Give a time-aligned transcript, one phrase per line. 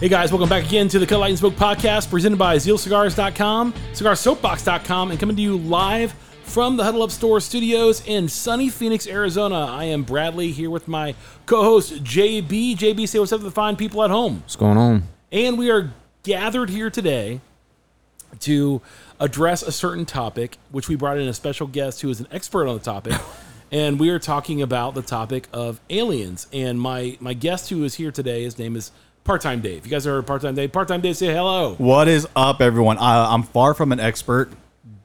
[0.00, 3.72] Hey guys, welcome back again to the Cut Light and Smoke podcast presented by ZealCigars.com,
[3.72, 6.12] CigarSoapbox.com, and coming to you live
[6.44, 9.56] from the Huddle Up Store studios in sunny Phoenix, Arizona.
[9.56, 11.16] I am Bradley here with my
[11.46, 12.76] co host JB.
[12.76, 14.42] JB, say what's up to the fine people at home.
[14.42, 15.02] What's going on?
[15.32, 15.92] And we are
[16.22, 17.40] gathered here today
[18.38, 18.80] to
[19.18, 22.68] address a certain topic, which we brought in a special guest who is an expert
[22.68, 23.20] on the topic.
[23.72, 26.46] and we are talking about the topic of aliens.
[26.52, 28.92] And my, my guest who is here today, his name is
[29.28, 29.84] Part Time Dave.
[29.84, 30.72] You guys are Part Time Dave.
[30.72, 31.74] Part Time Dave, say hello.
[31.74, 32.96] What is up, everyone?
[32.96, 34.50] I, I'm far from an expert.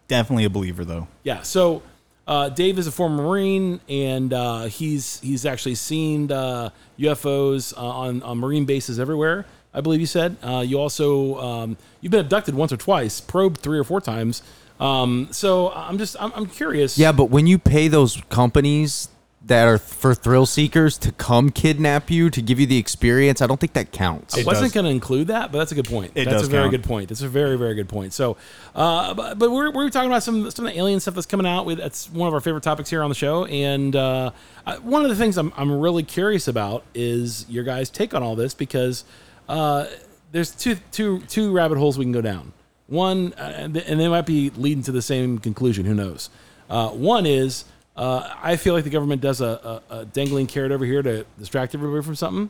[0.08, 1.10] Definitely a believer, though.
[1.24, 1.42] Yeah.
[1.42, 1.84] So
[2.26, 7.86] uh, Dave is a former Marine, and uh, he's he's actually seen uh, UFOs uh,
[7.86, 9.46] on on Marine bases everywhere.
[9.74, 10.38] I believe you said.
[10.42, 14.42] Uh, you also um, you've been abducted once or twice, probed three or four times.
[14.80, 16.98] Um, so I'm just I'm, I'm curious.
[16.98, 19.10] Yeah, but when you pay those companies
[19.46, 23.48] that are for thrill seekers to come kidnap you to give you the experience, I
[23.48, 24.38] don't think that counts.
[24.38, 26.14] I wasn't going to include that, but that's a good point.
[26.16, 26.72] It that's does a very count.
[26.72, 27.10] good point.
[27.10, 28.14] That's a very very good point.
[28.14, 28.38] So,
[28.74, 31.46] uh, but, but we're, we're talking about some some of the alien stuff that's coming
[31.46, 31.66] out.
[31.66, 33.44] With that's one of our favorite topics here on the show.
[33.46, 34.32] And uh,
[34.66, 38.24] I, one of the things I'm I'm really curious about is your guys' take on
[38.24, 39.04] all this because
[39.50, 39.88] uh,
[40.32, 42.54] there's two two two rabbit holes we can go down.
[42.88, 45.84] One, uh, and and they might be leading to the same conclusion.
[45.86, 46.30] Who knows?
[46.70, 47.66] Uh, one is.
[47.96, 51.26] Uh, I feel like the government does a, a, a dangling carrot over here to
[51.38, 52.50] distract everybody from something,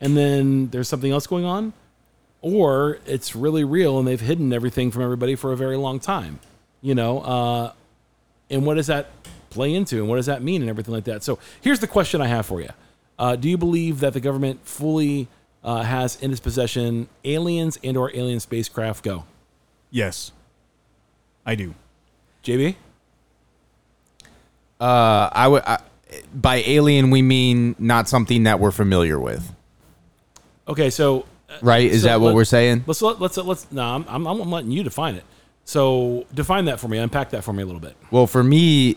[0.00, 1.72] and then there's something else going on
[2.40, 6.40] or it's really real and they've hidden everything from everybody for a very long time
[6.80, 7.72] you know uh,
[8.50, 9.06] and what does that
[9.52, 11.22] play into and what does that mean and everything like that?
[11.22, 12.70] So here's the question i have for you.
[13.18, 15.28] Uh, do you believe that the government fully
[15.62, 19.04] uh, has in its possession aliens and or alien spacecraft?
[19.04, 19.24] Go.
[19.90, 20.32] Yes,
[21.46, 21.74] I do.
[22.42, 22.76] jb
[24.82, 25.78] Uh, I would I,
[26.34, 29.54] by alien we mean not something that we're familiar with,
[30.66, 31.86] okay so uh, right?
[31.86, 32.84] Is So that what let- we're saying?
[32.86, 35.24] let's let, let's let's no I'm, I'm, I'm letting you define it
[35.64, 38.96] so define that for me unpack that for me a little bit Well, for me,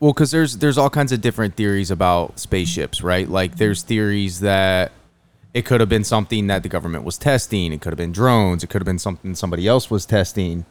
[0.00, 3.28] well, because there's there's all kinds of different theories about spaceships, right?
[3.28, 4.90] Like there's theories that
[5.54, 7.72] it could have been something that the government was testing.
[7.72, 8.64] It could have been drones.
[8.64, 10.64] It could have been something somebody else was testing.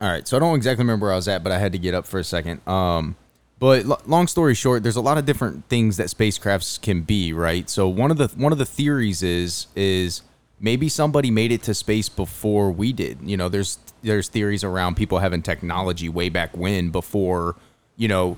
[0.00, 1.78] All right, so I don't exactly remember where I was at, but I had to
[1.78, 2.66] get up for a second.
[2.68, 3.16] Um,
[3.58, 7.32] but l- long story short, there's a lot of different things that spacecrafts can be,
[7.32, 7.68] right?
[7.70, 10.22] So one of the one of the theories is is
[10.60, 13.18] maybe somebody made it to space before we did.
[13.22, 17.56] You know, there's there's theories around people having technology way back when before,
[17.96, 18.36] you know,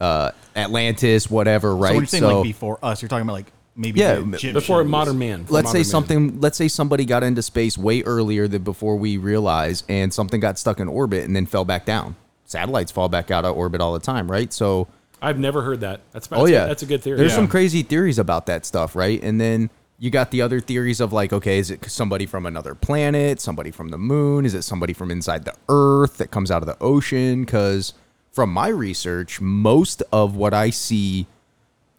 [0.00, 1.90] uh, Atlantis, whatever, right?
[1.90, 4.28] So when you're saying like before us, you're talking about like maybe Yeah, the m-
[4.28, 4.54] Egyptians.
[4.54, 5.84] before modern man let's say modern man.
[5.84, 10.40] something let's say somebody got into space way earlier than before we realize and something
[10.40, 12.16] got stuck in orbit and then fell back down.
[12.44, 14.52] Satellites fall back out of orbit all the time right?
[14.52, 14.88] So
[15.22, 16.00] i've never heard that.
[16.12, 16.66] That's, that's oh yeah.
[16.66, 17.18] that's a good theory.
[17.18, 17.36] There's Yeah.
[17.36, 19.22] some crazy theories about that stuff right?
[19.22, 22.74] And then you got the other theories of like okay is it somebody from another
[22.74, 24.44] planet somebody from the moon?
[24.46, 27.44] Is it somebody from inside the earth that comes out of the ocean?
[27.44, 27.94] Because
[28.32, 31.26] from my research most of what i see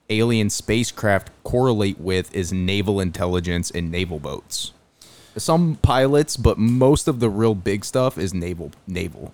[0.10, 4.72] alien spacecraft correlate with is naval intelligence and naval boats.
[5.36, 9.34] Some pilots, but most of the real big stuff is naval naval.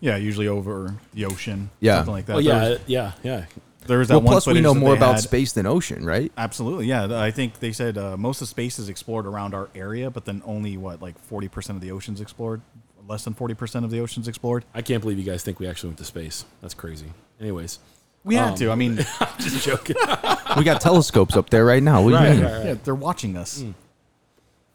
[0.00, 1.70] Yeah, usually over the ocean.
[1.80, 1.96] Yeah.
[1.96, 2.34] something like that.
[2.34, 3.44] well yeah There's, yeah yeah
[3.86, 5.66] there's that Well, one plus we footage know that more they about had- space than
[5.66, 6.30] ocean, right?
[6.36, 7.20] Absolutely, yeah.
[7.20, 10.42] I think they said uh, most of space is explored around our area, but then
[10.44, 12.60] only what like 40 percent of the oceans explored.
[13.08, 14.64] Less than 40 percent of the oceans explored.
[14.74, 16.44] I can't believe you guys think we actually went to space.
[16.60, 17.06] That's crazy.
[17.40, 17.78] Anyways,
[18.24, 18.70] We had Um, to.
[18.70, 19.96] I mean, I'm just joking.
[20.56, 22.02] we got telescopes up there right now.
[22.02, 22.44] What do you Right, mean?
[22.44, 22.64] right.
[22.66, 23.64] yeah, they're watching us.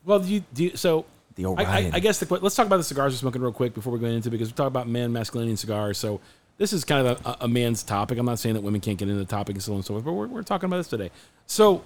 [0.06, 1.06] well, do you, do you, so
[1.36, 1.96] The I, I, Orion.
[1.96, 4.00] I guess the, que- let's talk about the cigars we're smoking real quick before we
[4.00, 5.98] go into it, because we talk about man masculinity and cigars.
[5.98, 6.20] So
[6.58, 8.18] this is kind of a, a man's topic.
[8.18, 9.94] I'm not saying that women can't get into the topic and so on and so
[9.96, 11.12] forth, but we're, we're talking about this today.
[11.48, 11.84] So,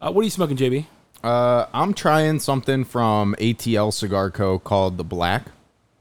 [0.00, 0.86] uh, what are you smoking, JB?
[1.22, 4.58] Uh, I'm trying something from ATL Cigar Co.
[4.58, 5.44] called the Black.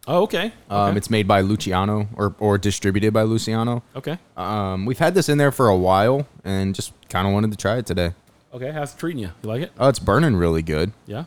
[0.07, 0.51] Oh, okay.
[0.69, 0.97] Um, okay.
[0.97, 3.83] It's made by Luciano or or distributed by Luciano.
[3.95, 4.17] okay.
[4.37, 7.57] Um, we've had this in there for a while and just kind of wanted to
[7.57, 8.13] try it today.
[8.53, 8.71] Okay.
[8.71, 9.31] How's it treating you?
[9.43, 9.71] You like it?
[9.77, 10.93] Oh, it's burning really good.
[11.05, 11.25] Yeah.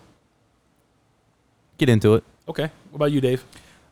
[1.78, 2.24] Get into it.
[2.48, 2.70] Okay.
[2.90, 3.44] What about you, Dave?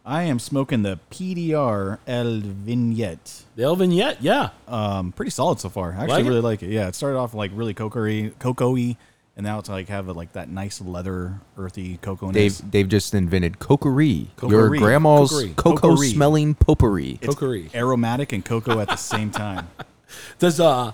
[0.04, 3.42] I am smoking the PDR El Vignette.
[3.54, 4.20] The El Vignette?
[4.22, 4.50] Yeah.
[4.66, 5.92] Um, pretty solid so far.
[5.92, 6.28] I actually Like it?
[6.28, 6.70] really like it.
[6.70, 8.96] Yeah, it started off like really cocoa-y, cocoa-y,
[9.40, 12.30] and now it's like have a, like that nice leather, earthy cocoa.
[12.30, 14.26] They've they've just invented cokery.
[14.46, 15.56] Your grandma's Cokery.
[15.56, 16.12] cocoa Cokery.
[16.12, 17.18] smelling potpourri.
[17.22, 17.74] It's Cokery.
[17.74, 19.68] aromatic and cocoa at the same time.
[20.38, 20.92] Does uh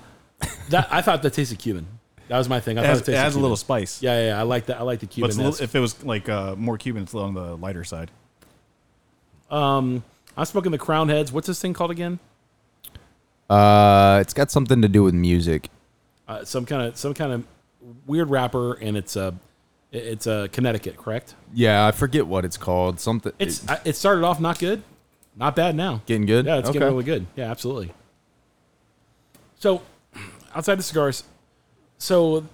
[0.70, 1.88] that I thought that tasted Cuban.
[2.28, 2.78] That was my thing.
[2.78, 3.42] I It thought has, it it tasted has a Cuban.
[3.42, 4.00] little spice.
[4.02, 4.38] Yeah, yeah, yeah.
[4.38, 4.78] I like that.
[4.78, 5.30] I like the but Cuban.
[5.30, 8.10] it's a little, if it was like uh, more Cuban, it's on the lighter side.
[9.50, 10.04] um,
[10.36, 11.32] I'm smoking the Crowned Heads.
[11.32, 12.18] What's this thing called again?
[13.48, 15.70] Uh, it's got something to do with music.
[16.28, 17.44] Uh, some kind of some kind of
[18.06, 19.34] weird rapper, and it's a
[19.92, 21.34] it's a Connecticut, correct?
[21.54, 23.00] Yeah, I forget what it's called.
[23.00, 23.32] Something.
[23.38, 24.82] It's it- it started off not good,
[25.36, 26.02] not bad now.
[26.06, 26.46] getting good.
[26.46, 26.78] Yeah, it's okay.
[26.78, 27.26] getting really good.
[27.36, 27.92] Yeah, absolutely.
[29.58, 29.82] So,
[30.54, 31.24] outside the cigars,
[31.98, 32.44] so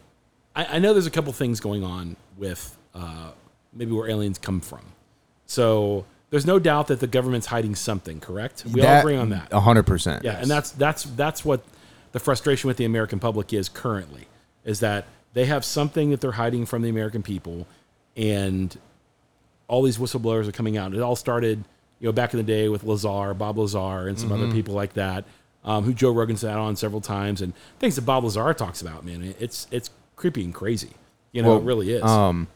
[0.55, 3.33] I, I know there's a couple things going on with uh,
[3.73, 4.81] maybe where aliens come from.
[5.47, 8.21] So there's no doubt that the government's hiding something.
[8.21, 8.65] Correct?
[8.71, 9.49] We all agree on that.
[9.53, 10.25] A hundred percent.
[10.25, 11.65] Yeah, and that's that's that's what
[12.13, 14.29] the frustration with the American public is currently
[14.65, 17.67] is that they have something that they're hiding from the American people,
[18.17, 18.77] and
[19.69, 20.95] all these whistleblowers are coming out.
[20.95, 21.65] It all started,
[22.01, 24.93] you know, back in the day with Lazar, Bob Lazar, and some other people like
[24.95, 25.25] that,
[25.65, 29.05] um, who Joe Rogan sat on several times, and things that Bob Lazar talks about.
[29.05, 30.91] Man, it's it's creepy and crazy.
[31.33, 32.03] You know, Well, it really is.
[32.03, 32.49] um,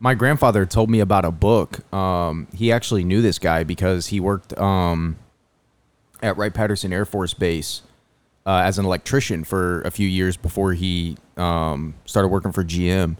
[0.00, 1.92] my grandfather told me about a book.
[1.94, 5.16] Um, he actually knew this guy because he worked um,
[6.22, 7.82] at Wright Patterson Air Force Base
[8.46, 13.16] uh, as an electrician for a few years before he um, started working for GM.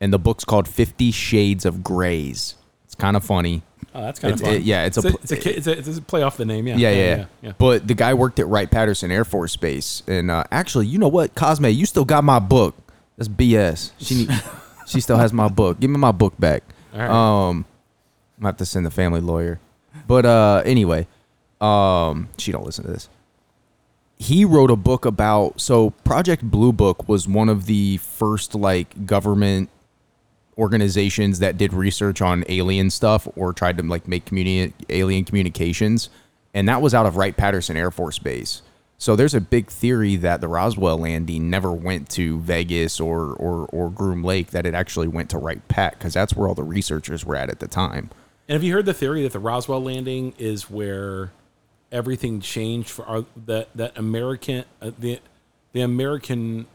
[0.00, 2.56] And the book's called Fifty Shades of Grays.
[2.84, 3.62] It's kind of funny.
[3.94, 4.60] oh, that's kind of it's- fun.
[4.60, 6.36] it- yeah, it's a it's a, pl- it's a, it's a, it's a play off
[6.36, 6.66] the name.
[6.66, 7.52] Yeah, Yeah, yeah, yeah.
[7.56, 11.08] But the guy worked at Wright Patterson Air Force Base, and uh, actually, you know
[11.08, 12.74] what, Cosme, you still got my book.
[13.16, 13.92] That's BS.
[13.98, 14.30] She need,
[14.86, 15.78] she still has my book.
[15.80, 16.64] Give me my book back.
[16.92, 17.08] Right.
[17.08, 17.64] Um,
[18.36, 19.60] I'm gonna have to send the family lawyer.
[20.08, 21.06] But uh, anyway,
[21.60, 23.08] um, she don't listen to this.
[24.16, 29.06] He wrote a book about so Project Blue Book was one of the first like
[29.06, 29.70] government
[30.56, 36.08] organizations that did research on alien stuff or tried to like make communi- alien communications
[36.54, 38.62] and that was out of Wright Patterson Air Force Base.
[38.96, 43.66] So there's a big theory that the Roswell landing never went to Vegas or or,
[43.66, 46.62] or Groom Lake that it actually went to Wright Pat because that's where all the
[46.62, 48.10] researchers were at at the time.
[48.48, 51.32] And have you heard the theory that the Roswell landing is where
[51.94, 55.20] everything changed for our, that that American uh, the
[55.72, 56.66] the American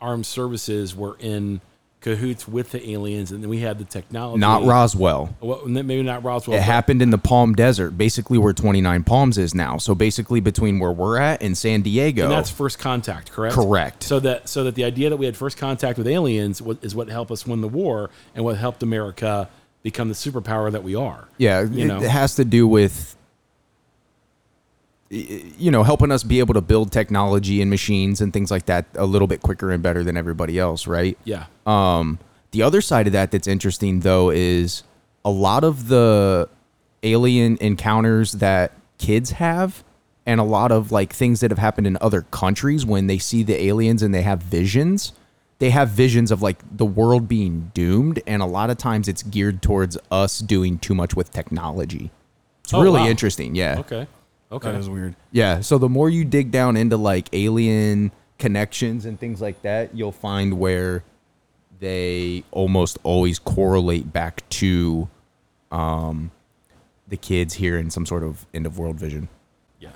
[0.00, 1.60] armed services were in
[2.00, 4.40] cahoots with the aliens, and then we had the technology.
[4.40, 5.36] Not Roswell.
[5.40, 6.56] Well, maybe not Roswell.
[6.56, 9.78] It happened in the Palm Desert, basically where 29 Palms is now.
[9.78, 12.24] So basically between where we're at and San Diego.
[12.24, 13.54] And that's first contact, correct?
[13.54, 14.02] Correct.
[14.02, 17.08] So that so that the idea that we had first contact with aliens is what
[17.08, 19.48] helped us win the war and what helped America
[19.82, 21.28] become the superpower that we are.
[21.38, 22.02] Yeah, you it, know.
[22.02, 23.16] it has to do with
[25.14, 28.86] you know helping us be able to build technology and machines and things like that
[28.94, 31.18] a little bit quicker and better than everybody else, right?
[31.24, 31.46] Yeah.
[31.66, 32.18] Um,
[32.52, 34.82] the other side of that that's interesting though is
[35.24, 36.48] a lot of the
[37.02, 39.84] alien encounters that kids have
[40.24, 43.42] and a lot of like things that have happened in other countries when they see
[43.42, 45.12] the aliens and they have visions
[45.58, 49.22] they have visions of like the world being doomed and a lot of times it's
[49.24, 52.10] geared towards us doing too much with technology
[52.62, 53.08] it's Oh, really wow.
[53.08, 54.06] interesting yeah Okay.
[54.52, 54.70] Okay.
[54.70, 55.16] That is weird.
[55.32, 59.94] yeah so the more you dig down into like alien connections and things like that
[59.96, 61.02] you'll find where
[61.80, 65.08] they almost always correlate back to
[65.70, 66.30] um
[67.08, 69.28] the kids here in some sort of end of world vision
[69.80, 69.90] Yeah.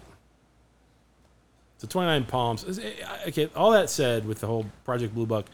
[1.78, 2.78] So 29 Palms.
[2.78, 2.92] eh,
[3.28, 5.46] Okay, all that said with the whole Project Blue Book,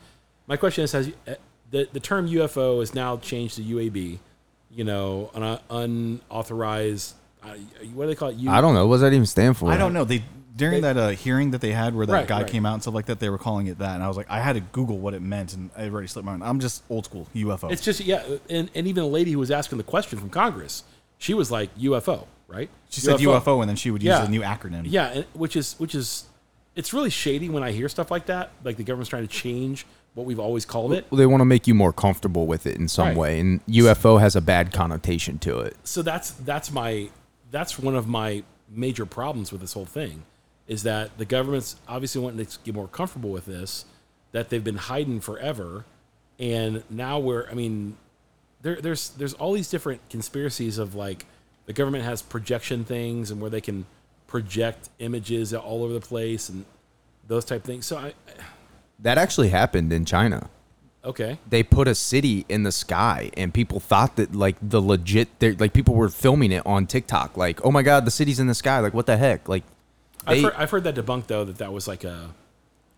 [0.47, 1.35] my question is has eh,
[1.71, 4.19] the the term UFO is now changed to UAP,
[4.71, 7.55] you know, an uh, unauthorized uh,
[7.94, 8.49] what do they call it?
[8.49, 10.05] I don't know what does that even stand for I don't know.
[10.05, 10.23] They
[10.55, 12.51] during They- that uh, hearing that they had where that Right, guy right.
[12.51, 14.31] came out and stuff like that, they were calling it that, and I was like,
[14.31, 16.44] I had to Google what it meant, and I already slipped my mind.
[16.44, 17.72] I'm just old school UFO.
[17.72, 20.84] It's just yeah, and, and even the lady who was asking the question from Congress,
[21.19, 22.69] she was like UFO, right?
[22.91, 24.25] she said UFO, and then she would use Yeah.
[24.25, 24.82] a new acronym.
[24.84, 26.25] Yeah, and, which is which is
[26.77, 28.51] it's really shady when I hear stuff like that.
[28.63, 31.06] Like the government's trying to change what we've always called it.
[31.11, 33.17] Well, they want to make you more comfortable with it in some Right.
[33.17, 37.08] way and ufo has a bad connotation to it so that's that's my
[37.53, 40.25] that's one of my major problems with this whole thing
[40.67, 43.85] is that the government's obviously wanting to get more comfortable with this
[44.32, 45.85] that they've been hiding forever
[46.41, 47.97] and now we're i mean
[48.63, 51.27] there, there's there's all these different conspiracies of like
[51.67, 53.85] the government has projection things and where they can
[54.27, 56.65] project images all over the place and
[57.29, 57.87] those type things.
[57.87, 58.15] So i
[58.99, 60.49] that actually happened in china
[61.05, 65.29] okay they put a city in the sky and people thought that like the legit
[65.61, 68.55] like people were filming it on tiktok like oh my god the city's in the
[68.55, 69.65] sky like what the heck like
[70.27, 72.31] I've, heard, I've heard that debunked though that that was like a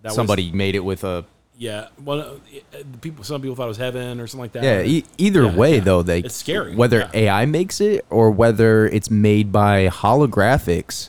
[0.03, 1.25] that was- somebody made it with a
[1.57, 3.23] Yeah, well, uh, people.
[3.25, 4.65] Some people thought it was heaven or something like that.
[4.65, 5.81] yeah e- either Yeah, way yeah.
[5.85, 7.33] though they It's scary, whether yeah.
[7.33, 11.09] ai makes it or whether it's made by holographics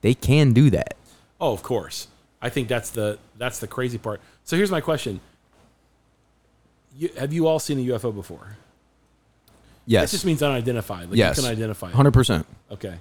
[0.00, 0.96] they can do that
[1.40, 2.06] Oh, of course.
[2.40, 4.20] I think that's the that's the crazy part.
[4.44, 5.18] So here's my question:
[6.96, 8.56] you, Have you all seen a UFO before?
[9.86, 11.08] yes That just means unidentified.
[11.10, 11.88] Like yes you can identify.
[11.90, 11.94] it.
[11.94, 12.96] 100% Okay.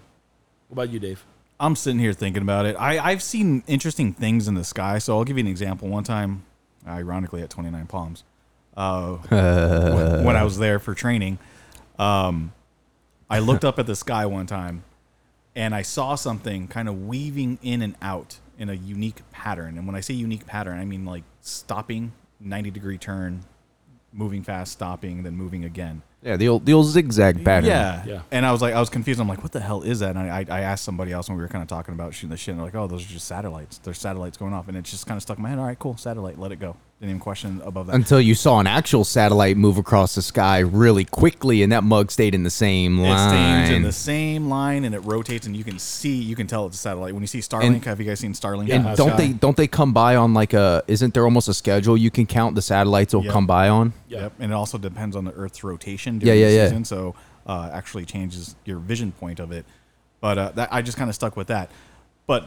[0.67, 1.23] What about you, Dave?
[1.59, 2.75] I'm sitting here thinking about it.
[2.79, 4.97] I, I've seen interesting things in the sky.
[4.97, 5.87] So I'll give you an example.
[5.89, 6.43] One time,
[6.87, 8.23] ironically at 29 Palms,
[8.75, 11.37] uh, when, when I was there for training.
[11.99, 12.53] Um,
[13.29, 14.83] I looked up at the sky one time,
[15.55, 19.77] and I saw something kind of weaving in and out in a unique pattern.
[19.77, 23.43] And when I say unique pattern, I mean like stopping, 90 degree turn,
[24.13, 26.01] moving fast, stopping, then moving again.
[26.23, 27.69] Yeah, the old the old zigzag pattern.
[27.69, 28.03] Yeah.
[28.05, 28.21] Yeah.
[28.29, 29.19] And I was like, I was confused.
[29.19, 30.15] I'm like, what the hell is that?
[30.15, 32.37] And I, I asked somebody else when we were kind of talking about shooting the
[32.37, 32.49] shit.
[32.49, 33.79] And they're like, oh, those are just satellites.
[33.79, 34.67] There's satellites going off.
[34.67, 35.57] And it just kind of stuck in my head.
[35.57, 35.97] All right, cool.
[35.97, 36.37] Satellite.
[36.37, 36.77] Let it go.
[37.01, 37.95] Didn't even question above that.
[37.95, 42.11] Until you saw an actual satellite move across the sky really quickly, and that mug
[42.11, 43.65] stayed in the same it line.
[43.65, 46.67] stays in the same line and it rotates and you can see, you can tell
[46.67, 47.13] it's a satellite.
[47.15, 48.69] When you see Starlink, And- have you guys seen Starlink?
[48.69, 49.17] and in don't sky?
[49.17, 50.83] they don't they come by on like a?
[50.87, 53.33] Isn't there almost a schedule you can count the satellites will Yep.
[53.33, 53.93] come by on?
[54.07, 54.19] Yeah.
[54.21, 54.33] Yep.
[54.39, 56.65] And it also depends on the Earth's rotation Yeah, during yeah, the yeah.
[56.65, 56.85] season.
[56.85, 57.15] So
[57.47, 59.65] uh, actually changes your vision point of it.
[60.19, 61.71] But uh, that, I just kind of stuck with that.
[62.27, 62.43] But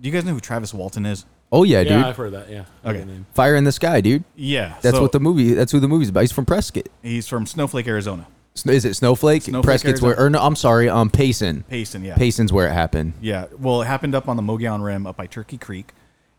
[0.00, 1.24] do you guys know who Travis Walton is?
[1.52, 2.04] Oh yeah, Yeah, dude.
[2.06, 2.50] I've heard that.
[2.50, 2.64] Yeah.
[2.84, 3.04] Okay.
[3.04, 3.26] Name.
[3.34, 4.24] Fire in the sky, dude.
[4.34, 4.76] Yeah.
[4.82, 5.54] That's so what the movie.
[5.54, 6.20] That's who the movie's about.
[6.22, 6.88] He's from Prescott.
[7.02, 8.26] He's from Snowflake, Arizona.
[8.54, 9.42] Sn- Is it Snowflake?
[9.42, 10.16] Snowflake, Prescott's Arizona.
[10.16, 10.26] where.
[10.26, 10.88] Or no, I'm sorry.
[10.88, 11.62] Um, Payson.
[11.68, 12.16] Payson, yeah.
[12.16, 13.12] Payson's where it happened.
[13.20, 13.46] Yeah.
[13.58, 15.92] Well, it happened up on the Mogollon Rim up by Turkey Creek.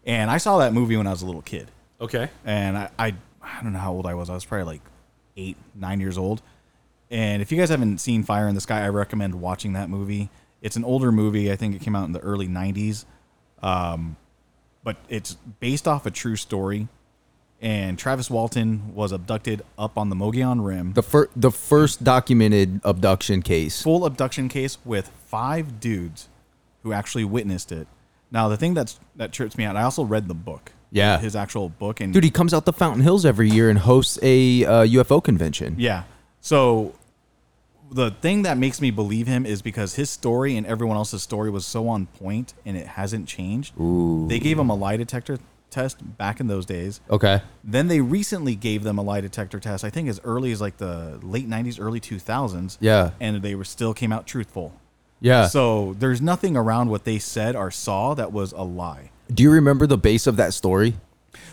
[0.05, 1.69] And I saw that movie when I was a little kid.
[2.01, 2.29] Okay.
[2.45, 4.29] and I, I I don't know how old I was.
[4.29, 4.81] I was probably like
[5.37, 6.41] eight, nine years old.
[7.09, 10.29] And if you guys haven't seen Fire in the Sky, I recommend watching that movie.
[10.61, 11.51] It's an older movie.
[11.51, 13.05] I think it came out in the early '90s,
[13.63, 14.17] um,
[14.87, 16.87] but it's based off a true story.
[17.61, 20.93] And Travis Walton was abducted up on the Mogollon Rim.
[20.93, 23.81] The fir- the first documented abduction case.
[23.81, 26.29] full abduction case with five dudes
[26.83, 27.85] who actually witnessed it.
[28.31, 30.71] Now, the thing that's that trips me out, I also read the book.
[30.89, 31.19] Yeah.
[31.19, 34.17] his actual book, and Dude, he comes out the Fountain Hills every year and hosts
[34.21, 35.75] a uh, UFO convention.
[35.77, 36.03] Yeah.
[36.39, 36.95] So
[37.91, 41.49] the thing that makes me believe him is because his story and everyone else's story
[41.49, 43.73] was so on point and it hasn't changed.
[44.29, 45.39] They gave him a lie detector
[45.69, 47.01] test back in those days.
[47.09, 47.41] Okay.
[47.63, 50.77] Then they recently gave them a lie detector test, I think as early as like
[50.77, 52.77] the late 90s, early 2000s.
[52.79, 53.11] Yeah.
[53.19, 54.73] And they were still came out truthful.
[55.19, 55.47] Yeah.
[55.47, 59.11] So there's nothing around what they said or saw that was a lie.
[59.31, 60.95] Do you remember the base of that story?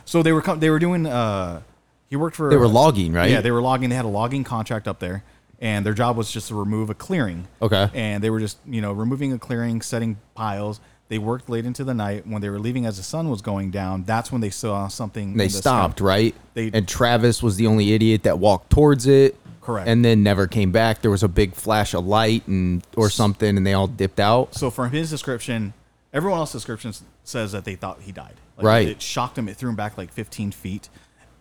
[0.05, 1.62] So they were com- they were doing uh
[2.09, 3.31] he worked for They were logging, right?
[3.31, 3.88] Yeah, they were logging.
[3.88, 5.25] They had a logging contract up there,
[5.61, 7.46] and their job was just to remove a clearing.
[7.62, 7.88] Okay.
[7.94, 10.80] And they were just you know removing a clearing, setting piles.
[11.08, 12.26] They worked late into the night.
[12.26, 15.37] When they were leaving as the sun was going down, that's when they saw something.
[15.37, 16.04] They the stopped, sky.
[16.06, 16.34] right?
[16.54, 19.37] They- and Travis was the only idiot that walked towards it.
[19.61, 19.88] Correct.
[19.88, 21.00] And then never came back.
[21.02, 24.54] There was a big flash of light and or something, and they all dipped out.
[24.54, 25.73] So from his description,
[26.12, 26.92] everyone else's description
[27.23, 28.34] says that they thought he died.
[28.56, 28.88] Like, Right.
[28.88, 29.49] It shocked him.
[29.49, 30.88] It threw him back like 15 feet,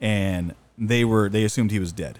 [0.01, 2.19] and they were they assumed he was dead.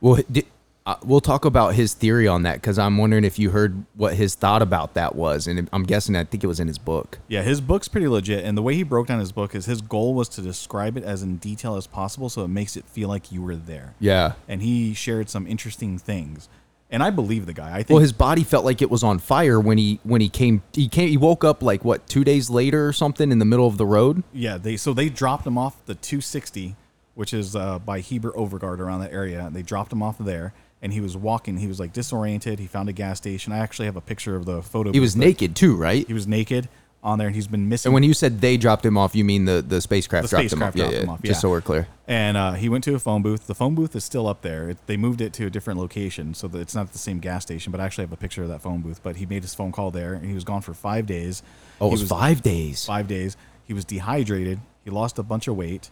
[0.00, 0.46] Well, di-
[0.86, 4.14] uh, we'll talk about his theory on that because I'm wondering if you heard what
[4.14, 7.18] his thought about that was, and I'm guessing I think it was in his book.
[7.26, 9.82] Yeah, his book's pretty legit, and the way he broke down his book is his
[9.82, 13.08] goal was to describe it as in detail as possible, so it makes it feel
[13.08, 13.94] like you were there.
[13.98, 14.34] Yeah.
[14.46, 16.48] And he shared some interesting things,
[16.88, 17.72] and I believe the guy.
[17.72, 20.28] I think Well, his body felt like it was on fire when he when he
[20.28, 20.62] came.
[20.72, 21.08] He came.
[21.08, 23.86] He woke up like what two days later or something in the middle of the
[23.86, 24.22] road.
[24.32, 24.56] yeah.
[24.56, 26.76] They so they dropped him off the 260,
[27.16, 29.46] which is uh, by Heber Overgaard around that area.
[29.46, 31.56] And They dropped him off there, and he was walking.
[31.56, 32.60] He was like disoriented.
[32.60, 33.52] He found a gas station.
[33.52, 34.92] I actually have a picture of the photo.
[34.92, 36.06] He was naked too, right?
[36.06, 36.68] He was naked
[37.02, 37.88] on there, and he's been missing.
[37.90, 40.42] And when you said they dropped him off, you mean the the spacecraft The dropped
[40.44, 40.78] him spacecraft off?
[40.78, 41.02] Yeah, dropped yeah.
[41.02, 41.40] him off, Just yeah.
[41.40, 41.88] so we're clear.
[42.08, 43.46] and uh, he went to a phone booth.
[43.46, 44.70] The phone booth is still up there.
[44.70, 47.42] It, they moved it to a different location, so that it's not the same gas
[47.42, 47.70] station.
[47.72, 49.00] But I actually have a picture of that phone booth.
[49.02, 51.42] But he made his phone call there, and he was gone for five days.
[51.80, 52.84] Oh, it He was, five days.
[52.84, 53.36] Five days.
[53.64, 54.58] He was dehydrated.
[54.84, 55.90] He lost a bunch of weight.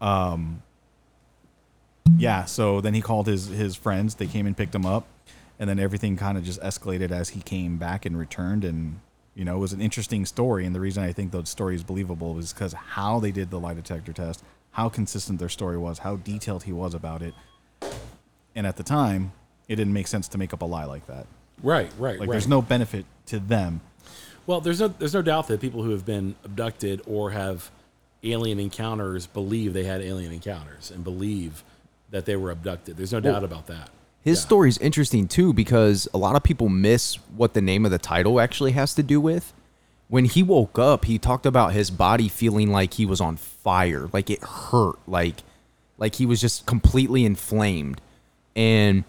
[0.00, 0.62] Um.
[2.18, 2.44] Yeah.
[2.44, 4.16] So then he called his his friends.
[4.16, 5.06] They came and picked him up,
[5.58, 8.64] and then everything kind of just escalated as he came back and returned.
[8.64, 9.00] And
[9.34, 10.64] you know, it was an interesting story.
[10.64, 13.60] And the reason I think the story is believable is because how they did the
[13.60, 17.34] lie detector test, how consistent their story was, how detailed he was about it.
[18.54, 19.32] And at the time,
[19.68, 21.26] it didn't make sense to make up a lie like that.
[21.62, 21.90] Right.
[21.98, 22.18] Right.
[22.18, 22.30] Like, right.
[22.30, 23.80] there's no benefit to them.
[24.46, 27.70] Well, there's no there's no doubt that people who have been abducted or have
[28.32, 31.62] alien encounters believe they had alien encounters and believe
[32.10, 32.96] that they were abducted.
[32.96, 33.90] There's no doubt about that.
[34.22, 34.44] His Yeah.
[34.44, 38.40] story's interesting too because a lot of people miss what the name of the title
[38.40, 39.52] actually has to do with.
[40.08, 44.08] When he woke up, he talked about his body feeling like he was on fire,
[44.12, 45.42] like it hurt, like
[45.98, 48.00] like he was just completely inflamed.
[48.54, 49.04] And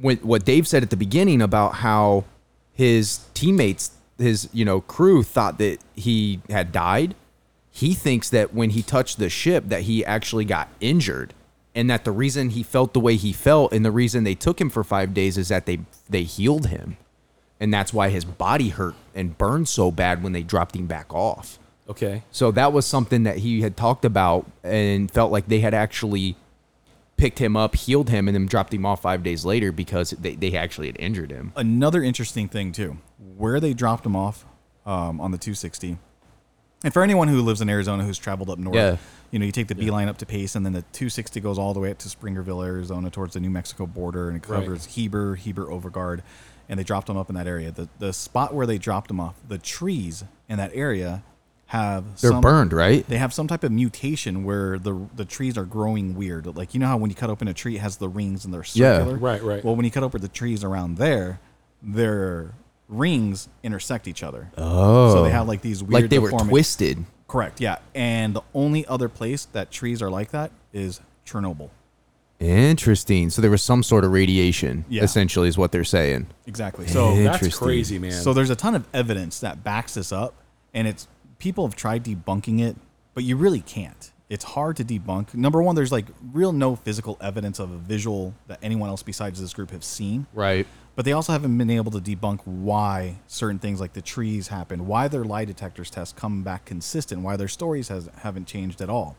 [0.00, 2.24] when, what Dave said at the beginning about how
[2.72, 7.14] his teammates, his you know crew, thought that he had died,
[7.74, 11.34] he thinks that when he touched the ship that he actually got injured
[11.74, 14.60] and that the reason he felt the way he felt and the reason they took
[14.60, 16.96] him for 5 days is that they they healed him
[17.58, 21.12] and that's why his body hurt and burned so bad when they dropped him back
[21.12, 22.22] off Okay.
[22.30, 26.36] So that was something that he had talked about and felt like they had actually
[27.16, 30.34] picked him up, healed him, and then dropped him off five days later because they,
[30.34, 31.52] they actually had injured him.
[31.56, 32.98] Another interesting thing too,
[33.36, 34.44] where they dropped him off
[34.86, 35.98] um, on the 260.
[36.82, 38.96] And for anyone who lives in Arizona who's traveled up north, Yeah.
[39.30, 41.72] you know, you take the beeline up to Pace, and then the 260 goes all
[41.72, 44.60] the way up to Springerville, Arizona, towards the New Mexico border, and it Right.
[44.60, 46.20] covers Heber, Heber Overgaard,
[46.68, 47.70] and they dropped them up in that area.
[47.70, 51.22] The the spot where they dropped them off, the trees in that area
[51.68, 53.06] have They're some, burned, right?
[53.08, 56.46] They have some type of mutation where the the trees are growing weird.
[56.54, 58.52] Like you know how when you cut open a tree, it has the rings and
[58.52, 58.98] they're Yeah.
[58.98, 59.16] circular.
[59.18, 59.64] Right, right.
[59.64, 61.40] Well, when you cut open the trees around there,
[61.82, 62.52] their
[62.88, 64.50] rings intersect each other.
[64.56, 65.14] Oh.
[65.14, 65.32] So they oh.
[65.32, 67.04] have like these weird like they were deformi- twisted.
[67.28, 67.60] Correct.
[67.60, 67.78] Yeah.
[67.94, 71.70] And the only other place that trees are like that is Chernobyl.
[72.40, 73.30] Interesting.
[73.30, 75.02] So there was some sort of radiation, Yeah.
[75.02, 76.26] essentially, is what they're saying.
[76.46, 76.86] Exactly.
[76.86, 77.66] So That's Interesting.
[77.66, 78.12] crazy, man.
[78.12, 80.34] so there's a ton of evidence that backs this up,
[80.74, 82.76] and it's people have tried debunking it,
[83.14, 84.12] but you really can't.
[84.28, 85.34] It's hard to debunk.
[85.34, 89.40] Number one, there's like real no physical evidence of a visual that anyone else besides
[89.40, 90.26] this group have seen.
[90.34, 90.66] Right.
[90.96, 94.86] But they also haven't been able to debunk why certain things like the trees happened,
[94.86, 98.88] why their lie detectors tests come back consistent, why their stories has, haven't changed at
[98.88, 99.16] all.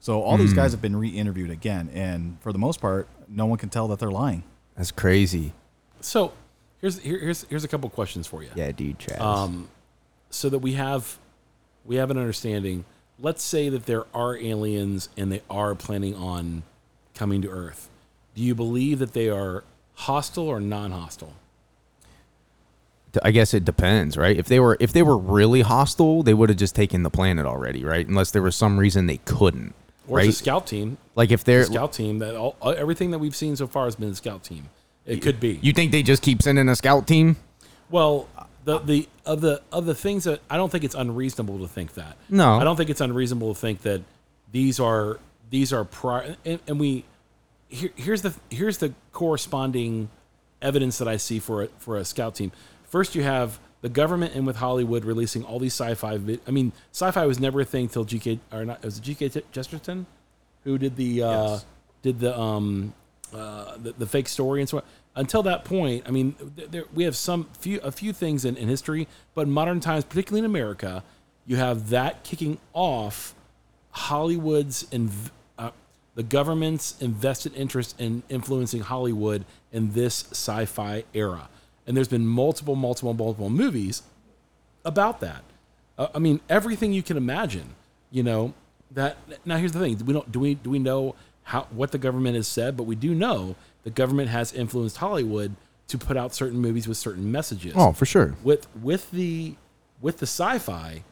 [0.00, 3.58] So all these guys have been re-interviewed again, and for the most part, no one
[3.58, 4.44] can tell that they're lying.
[4.74, 5.52] That's crazy.
[6.00, 6.32] so
[6.80, 8.48] here's here, here's here's a couple questions for you.
[8.54, 9.20] Yeah, dude, Chaz.
[9.20, 9.68] Um,
[10.30, 11.18] so that we have
[11.84, 12.86] we have an understanding.
[13.18, 16.62] Let's say that there are aliens and they are planning on
[17.14, 17.90] coming to Earth.
[18.34, 19.64] Do you believe that they are
[20.00, 21.34] hostile or non-hostile?
[23.24, 24.36] I guess it depends, right?
[24.36, 27.44] If they were if they were really hostile, they would have just taken the planet
[27.44, 28.06] already, right?
[28.06, 29.74] Unless there was some reason they couldn't,
[30.06, 30.28] Or right?
[30.28, 30.96] it's a scout team?
[31.16, 33.96] like if they're a scout team that all, everything that we've seen so far has
[33.96, 34.68] been a scout team.
[35.06, 35.58] It could be.
[35.60, 37.36] you think they just keep sending a scout team?
[37.90, 38.28] Well,
[38.64, 41.94] the the of the of the things that I don't think it's unreasonable to think
[41.94, 42.16] that.
[42.28, 42.54] No.
[42.60, 44.02] I don't think it's unreasonable to think that
[44.52, 45.18] these are
[45.50, 47.04] these are pri- and, and we
[47.70, 50.10] here, here's the here's the corresponding
[50.60, 52.52] evidence that I see for a, for a scout team.
[52.84, 56.18] First, you have the government and with Hollywood releasing all these sci-fi.
[56.18, 58.78] Vi- I mean, sci-fi was never a thing till GK or not.
[58.78, 60.04] It was it GK T- Chesterton
[60.64, 61.64] who did the uh, Yes.
[62.02, 62.92] did the um
[63.32, 64.82] uh, the, the fake story and so on.
[65.16, 68.56] Until that point, I mean, th- there, we have some few a few things in,
[68.56, 71.02] in history, but in modern times, particularly in America,
[71.46, 73.34] you have that kicking off
[73.92, 75.12] Hollywood's and uh,
[76.20, 81.48] the government's invested interest in influencing Hollywood in this sci-fi era.
[81.86, 84.02] And there's been multiple, multiple, multiple movies
[84.84, 85.42] about that.
[85.96, 87.74] Uh, I mean, everything you can imagine.
[88.10, 88.52] You know
[88.90, 89.16] that.
[89.46, 92.36] Now, here's the thing: we don't do we do we know how what the government
[92.36, 95.56] has said, but we do know the government has influenced Hollywood
[95.88, 98.34] to put out certain movies with certain messages Oh, for sure.
[98.42, 99.54] with with the
[100.02, 101.02] with the sci-fi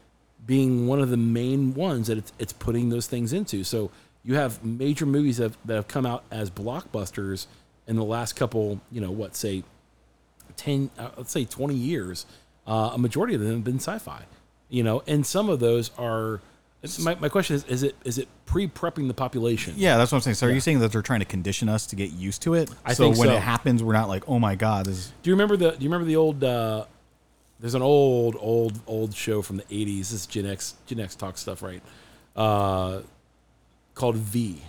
[0.44, 3.64] being one of the main ones that it's, it's putting those things into.
[3.64, 3.90] So
[4.24, 7.46] you have major movies that have, that have come out as blockbusters
[7.86, 9.64] in the last couple, you know, what say
[10.56, 12.26] ten, uh, let's say twenty years.
[12.66, 14.24] Uh, a majority of them have been sci-fi,
[14.68, 16.40] you know, and some of those are.
[17.00, 19.74] My, my question is: Is it is it pre-prepping the population?
[19.76, 20.34] Yeah, that's what I'm saying.
[20.36, 22.70] So are you saying that they're trying to condition us to get used to it?
[22.84, 23.34] I so think when so.
[23.34, 25.70] it happens, we're not like, oh my god, this is Do you remember the?
[25.72, 26.44] Do you remember the old?
[26.44, 26.84] Uh,
[27.58, 29.98] there's an old, old, old show from the '80s.
[29.98, 30.74] This is Gen X.
[30.86, 31.82] Gen X talk stuff, right?
[32.36, 33.00] Uh,
[33.98, 34.62] called V,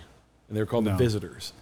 [0.48, 0.92] and they were called No.
[0.92, 1.52] the Visitors.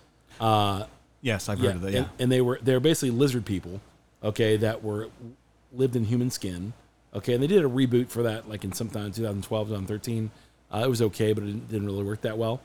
[0.40, 0.84] Uh,
[1.20, 1.86] yes, I've yeah, heard of that.
[1.88, 3.80] and, Yeah, and they were they were basically lizard people,
[4.24, 5.08] okay, that were
[5.72, 6.72] lived in human skin,
[7.14, 10.30] okay, and they did a reboot for that, like in sometime 2012, 2013.
[10.70, 12.60] Uh, it was okay, but it didn't, didn't really work that well.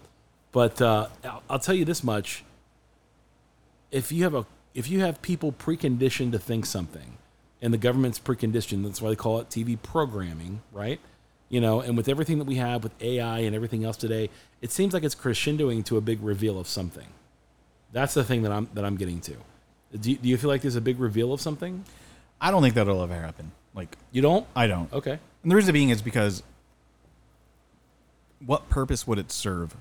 [0.52, 2.44] But uh, I'll, I'll tell you this much:
[3.92, 7.18] if you have a if you have people preconditioned to think something,
[7.62, 11.00] and the government's preconditioned, that's why they call it TV programming, right?
[11.54, 14.32] You know, and with everything that we have with AI and everything else today,
[14.64, 17.06] it seems like it's crescendoing to a big reveal of something.
[17.92, 19.36] That's the thing that I'm that I'm getting to.
[20.00, 21.86] Do you, do you feel like there's a big reveal of something?
[22.42, 23.52] I don't think that'll ever happen.
[23.76, 24.48] Like, You don't?
[24.56, 24.92] I don't.
[24.92, 25.20] Okay.
[25.44, 26.42] And the reason being is because
[28.44, 29.76] what purpose would it serve?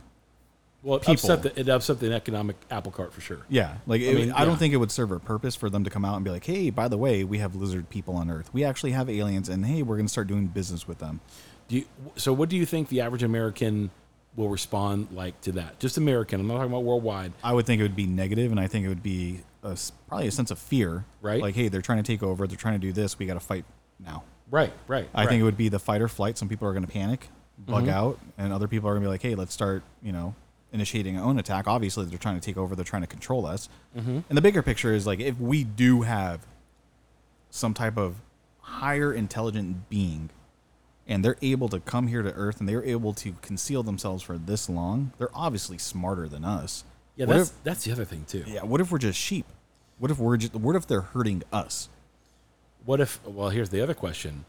[0.82, 1.12] Well, it People.
[1.14, 3.40] upset the it upset the economic apple cart for sure.
[3.48, 4.44] Yeah, like I, mean, mean, I yeah.
[4.44, 6.44] don't think it would serve a purpose for them to come out and be like,
[6.44, 8.52] "Hey, by the way, we have lizard people on Earth.
[8.52, 11.20] We actually have aliens, and hey, we're going to start doing business with them."
[11.68, 11.84] Do you,
[12.16, 13.90] so what do you think the average American
[14.36, 15.78] will respond like to that?
[15.78, 16.40] Just American.
[16.40, 17.32] I'm not talking about worldwide.
[17.42, 19.76] I would think it would be negative, and I think it would be a
[20.08, 21.40] probably a sense of fear, Right.
[21.40, 22.46] Like, hey, they're trying to take over.
[22.46, 23.18] They're trying to do this.
[23.18, 23.64] We got to fight
[24.00, 24.24] now.
[24.50, 24.72] Right.
[24.86, 25.08] Right.
[25.14, 26.36] I think it would be the fight or flight.
[26.36, 27.90] Some people are going to panic, bug Mm-hmm.
[27.90, 30.34] out, and other people are going to be like, "Hey, let's start," you know,
[30.72, 31.66] initiating our own attack.
[31.68, 32.74] Obviously, they're trying to take over.
[32.74, 33.68] They're trying to control us.
[33.96, 34.18] Mm-hmm.
[34.28, 36.46] And the bigger picture is like, if we do have
[37.50, 38.16] some type of
[38.60, 40.30] higher intelligent being,
[41.12, 44.38] and they're able to come here to Earth and they're able to conceal themselves for
[44.38, 46.84] this long, they're obviously smarter than us.
[47.16, 48.44] Yeah, What that's if- that's the other thing too.
[48.46, 48.62] yeah.
[48.64, 49.44] What if we're just sheep?
[49.98, 50.54] What if we're just?
[50.54, 51.90] What if they're hurting us?
[52.86, 53.20] What if?
[53.26, 54.46] Well, here's the other question.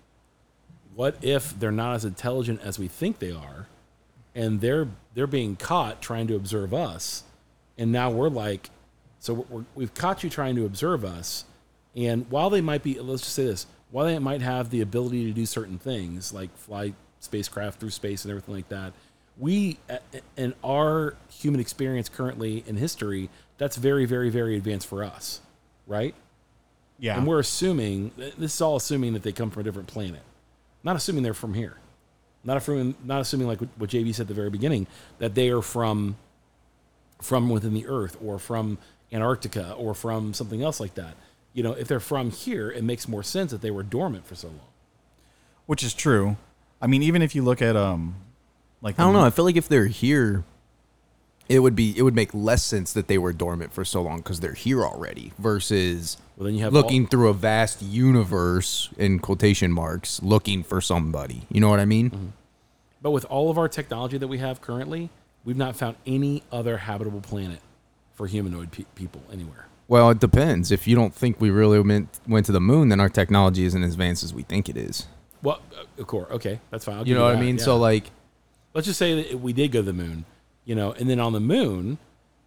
[0.95, 3.67] What if they're not as intelligent as we think they are,
[4.34, 7.23] and they're they're being caught trying to observe us,
[7.78, 8.69] and now we're like,
[9.19, 11.43] so we're, we're, we've caught you trying to observe us,
[11.95, 15.23] and while they might be, let's just say this, while they might have the ability
[15.25, 18.91] to do certain things like fly spacecraft through space and everything like that,
[19.38, 19.77] we
[20.36, 23.29] in our human experience currently in history,
[23.60, 25.41] that's very very very advanced for us,
[25.86, 26.15] right?
[26.97, 27.17] Yeah.
[27.17, 30.23] And we're assuming this is all assuming that they come from a different planet,
[30.84, 31.77] not assuming they're from here,
[32.43, 34.88] not assuming not assuming like what what JB said at the very beginning
[35.19, 36.17] that they are from
[37.21, 38.79] from within the Earth or from
[39.12, 41.13] Antarctica or from something else like that.
[41.54, 44.36] You know, if they're from here, it makes more sense that they were dormant for
[44.36, 44.60] so long.
[45.66, 46.36] which is true.
[46.82, 48.16] I mean, even if you look at um,
[48.82, 49.24] like I don't know.
[49.24, 50.44] I feel like if they're here,
[51.48, 54.18] it would be it would make less sense that they were dormant for so long
[54.18, 59.20] because they're here already versus Well, then you have looking through a vast universe in
[59.20, 61.44] quotation marks looking for somebody.
[61.50, 62.10] You know what I mean?
[62.10, 62.28] Mm-hmm.
[63.02, 65.10] But with all of our technology that we have currently,
[65.46, 67.60] we've not found any other habitable planet
[68.13, 69.68] for humanoid pe- people anywhere.
[69.88, 70.72] Well, it depends.
[70.72, 73.84] If you don't think we really went went to the moon, then our technology isn't
[73.84, 75.08] as advanced as we think it is.
[75.41, 76.98] Well, uh, of course, okay, that's fine.
[76.98, 77.58] I'll You know what I mean?
[77.58, 77.63] yeah.
[77.63, 78.10] So like,
[78.74, 80.26] let's just say that we did go to the moon,
[80.65, 81.98] you know, and then on the moon,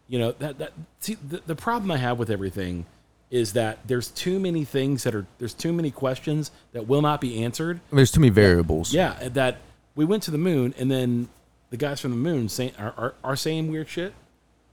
[0.08, 2.86] you know, that that see the, the problem I have with everything
[3.30, 7.20] is that there's too many things that are there's too many questions that will not
[7.20, 7.80] be answered.
[7.92, 8.94] there's too many variables.
[8.94, 9.58] Yeah, that
[9.94, 11.28] we went to the moon and then
[11.70, 14.14] the guys from the moon saying are, are, are saying weird shit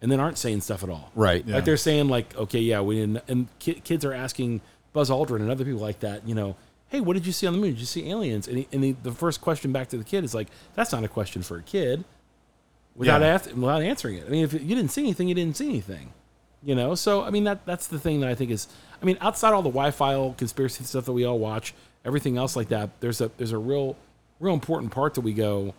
[0.03, 1.09] and then aren't saying stuff at all.
[1.15, 1.43] Right.
[1.47, 1.55] Yeah.
[1.55, 4.61] Like they're saying like, okay, yeah, we didn't and ki- kids are asking
[4.91, 6.55] Buzz Aldrin and other people like that, you know,
[6.89, 7.71] hey, what did you see on the moon?
[7.71, 8.47] Did you see aliens?
[8.47, 11.03] And, he, and the, the first question back to the kid is like, that's not
[11.03, 12.03] a question for a kid.
[12.95, 13.27] Without Yeah.
[13.27, 14.25] ask, without answering it.
[14.27, 16.13] I mean, if you didn't see anything, you didn't see anything.
[16.65, 18.67] You know, so I mean that that's the thing that I think is
[19.01, 21.73] I mean, outside all the Wi-Fi conspiracy stuff that we all watch,
[22.05, 23.97] everything else like that, there's a there's a real
[24.39, 25.73] real important part that we go,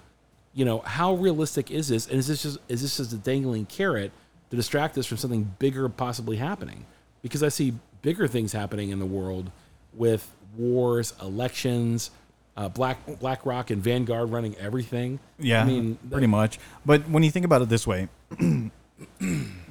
[0.54, 2.06] you know, how realistic is this?
[2.06, 4.12] And is this just is this just a dangling carrot
[4.50, 6.86] to distract us from something bigger possibly happening?
[7.22, 9.50] Because I see bigger things happening in the world
[9.92, 12.10] with wars, elections,
[12.56, 15.18] uh, Black BlackRock and Vanguard running everything.
[15.38, 16.58] Yeah, I mean, pretty much.
[16.86, 18.08] But when you think about it this way,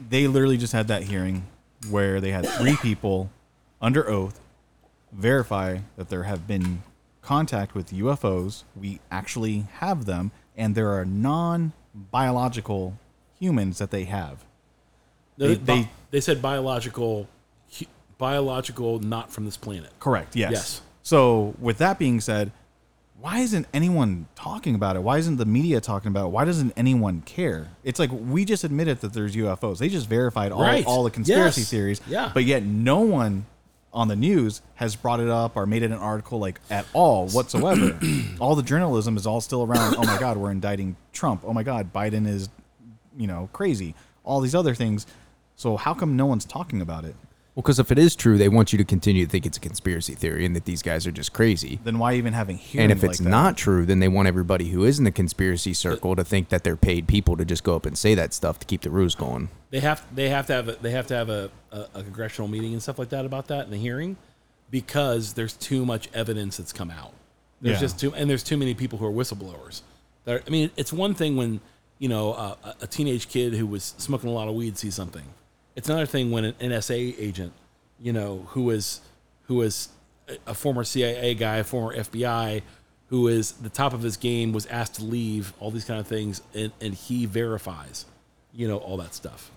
[0.10, 1.48] they literally just had that hearing
[1.90, 3.30] where they had three people
[3.82, 4.40] under oath
[5.12, 6.84] verify that there have been
[7.22, 8.64] contact with UFOs.
[8.76, 12.98] We actually have them, and there are non-biological
[13.40, 14.44] humans that they have.
[15.38, 17.28] They, They- they, they- they said biological,
[17.80, 17.86] hu-
[18.20, 19.90] biological, not from this planet.
[20.00, 20.36] Correct.
[20.36, 20.52] Yes.
[20.52, 20.82] Yes.
[21.02, 22.52] So with that being said,
[23.20, 25.00] why isn't anyone talking about it?
[25.02, 26.30] Why isn't the media talking about it?
[26.32, 27.70] Why doesn't anyone care?
[27.84, 29.80] It's like we just admitted that there's UFOs.
[29.80, 30.86] They just verified all, Right.
[30.86, 31.70] all the conspiracy Yes.
[31.70, 32.02] theories.
[32.08, 32.32] Yeah.
[32.34, 33.46] But yet no one
[33.94, 37.28] on the news has brought it up or made it an article like at all
[37.30, 38.00] whatsoever.
[38.40, 41.44] all the journalism is all still around, oh my God, we're indicting Trump.
[41.46, 42.50] Oh my God, Biden is,
[43.18, 43.96] you know, crazy.
[44.24, 45.06] All these other things.
[45.56, 47.16] So how come no one's talking about it?
[47.56, 49.62] Well, because if it is true, they want you to continue to think it's a
[49.62, 51.80] conspiracy theory and that these guys are just crazy.
[51.84, 53.30] Then why even having hearings And if it's like that?
[53.30, 56.64] not true, then they want everybody who is in the conspiracy circle to think that
[56.64, 59.14] they're paid people to just go up and say that stuff to keep the ruse
[59.14, 59.50] going.
[59.70, 62.48] They have they have to have a, they have to have a, a, a congressional
[62.48, 64.18] meeting and stuff like that about that in the hearing,
[64.72, 67.14] because there's too much evidence that's come out.
[67.62, 67.82] There's Yeah.
[67.82, 69.82] just too and there's too many people who are whistleblowers.
[70.26, 71.60] There, I mean, it's one thing when
[72.00, 74.96] you know uh, a, a teenage kid who was smoking a lot of weed sees
[74.96, 75.26] something.
[75.76, 77.54] It's another thing when an NSA agent,
[78.00, 79.02] you know, who is
[79.44, 79.90] who is
[80.48, 82.62] a- former CIA guy, former FBI,
[83.08, 86.08] who is the top of his game, was asked to leave, all these kind of
[86.08, 88.06] things, and, and he verifies,
[88.54, 89.52] you know, all that stuff.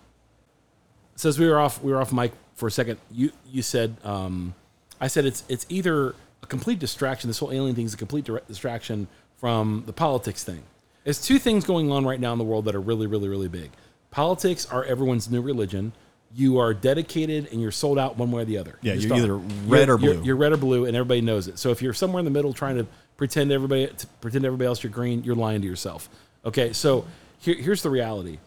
[1.14, 2.98] Says we were off, we were off mic for a second.
[3.11, 4.55] You you said, um,
[5.00, 7.29] I said it's it's either a complete distraction.
[7.29, 10.62] This whole alien thing is a complete distraction from the politics thing.
[11.05, 13.48] There's two things going on right now in the world that are really, really, really
[13.48, 13.70] big.
[14.11, 15.92] Politics are everyone's new religion.
[16.35, 18.79] You are dedicated and you're sold out one way or the other.
[18.83, 20.12] Yeah, You you're either red You're- or blue.
[20.15, 21.59] You're, you're red or blue, and everybody knows it.
[21.59, 22.87] So if you're somewhere in the middle trying to
[23.17, 26.09] pretend everybody to pretend everybody else you're green, you're lying to yourself.
[26.45, 27.07] Okay, so
[27.39, 28.39] here, here's the reality.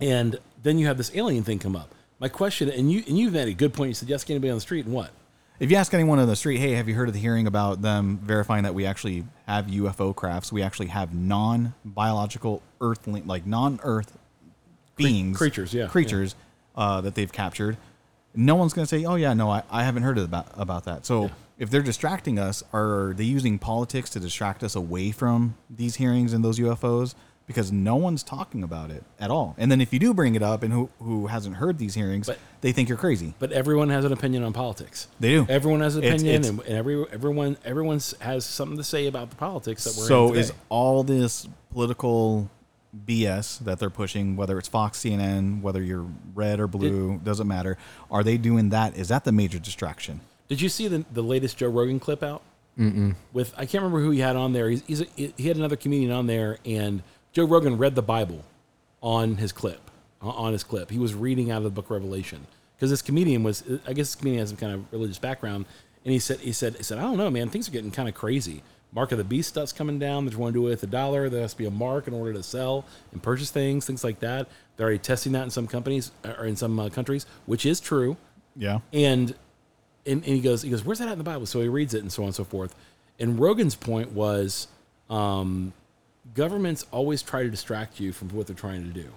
[0.00, 1.94] And then you have this alien thing come up.
[2.18, 3.88] My question, and you and you've made a good point.
[3.88, 5.10] You said you ask anybody on the street, and what?
[5.60, 7.82] If you ask anyone on the street, hey, have you heard of the hearing about
[7.82, 10.50] them verifying that we actually have UFO crafts?
[10.50, 14.16] We actually have non-biological earthling, like non-Earth
[14.96, 16.34] beings, creatures, yeah, creatures
[16.76, 17.76] uh, that they've captured.
[18.34, 21.04] No one's going to say, "Oh yeah, no, I, I haven't heard about about that."
[21.04, 25.96] So if they're distracting us, are they using politics to distract us away from these
[25.96, 27.14] hearings and those UFOs?
[27.46, 29.54] Because no one's talking about it at all.
[29.58, 32.28] And then if you do bring it up, and who who hasn't heard these hearings,
[32.28, 33.34] But- they think you're crazy.
[33.40, 35.08] But everyone has an opinion on politics.
[35.20, 35.46] They do.
[35.48, 39.28] Everyone has an opinion, it's- and, and every everyone everyone's has something to say about
[39.30, 42.48] the politics that we're So is all this political
[43.06, 47.78] BS that they're pushing, whether it's Fox, CNN, whether you're red or blue, doesn't matter.
[48.10, 48.96] Are they doing that?
[48.96, 50.20] Is that the major distraction?
[50.48, 52.42] Did you see the, the latest Joe Rogan clip out?
[52.78, 53.14] Mm-mm.
[53.32, 54.68] With I can't remember who he had on there.
[54.68, 57.02] He's, he's a, he had another comedian on there, and
[57.32, 58.44] Joe Rogan read the Bible
[59.02, 59.90] on his clip.
[60.20, 63.42] On his clip, he was reading out of the Book of Revelation because this comedian
[63.42, 63.64] was.
[63.86, 65.66] I guess this comedian has some kind of religious background,
[66.04, 67.48] and he said he said he said I don't know, man.
[67.48, 68.62] Things are getting kind of crazy.
[68.94, 70.26] Mark of the beast stuff's coming down.
[70.26, 71.28] They're going to do it with a dollar.
[71.30, 74.20] There has to be a mark in order to sell and purchase things, things like
[74.20, 74.48] that.
[74.76, 78.16] They're already testing that in some companies or in some uh, countries, which is true
[78.56, 78.80] Yeah.
[78.92, 79.34] and
[80.04, 81.94] and, and he goes he goes where's that at in the bible so he reads
[81.94, 82.74] it and so on and so forth
[83.20, 84.66] and rogan's point was
[85.08, 85.72] um,
[86.34, 89.08] governments always try to distract you from what they're trying to do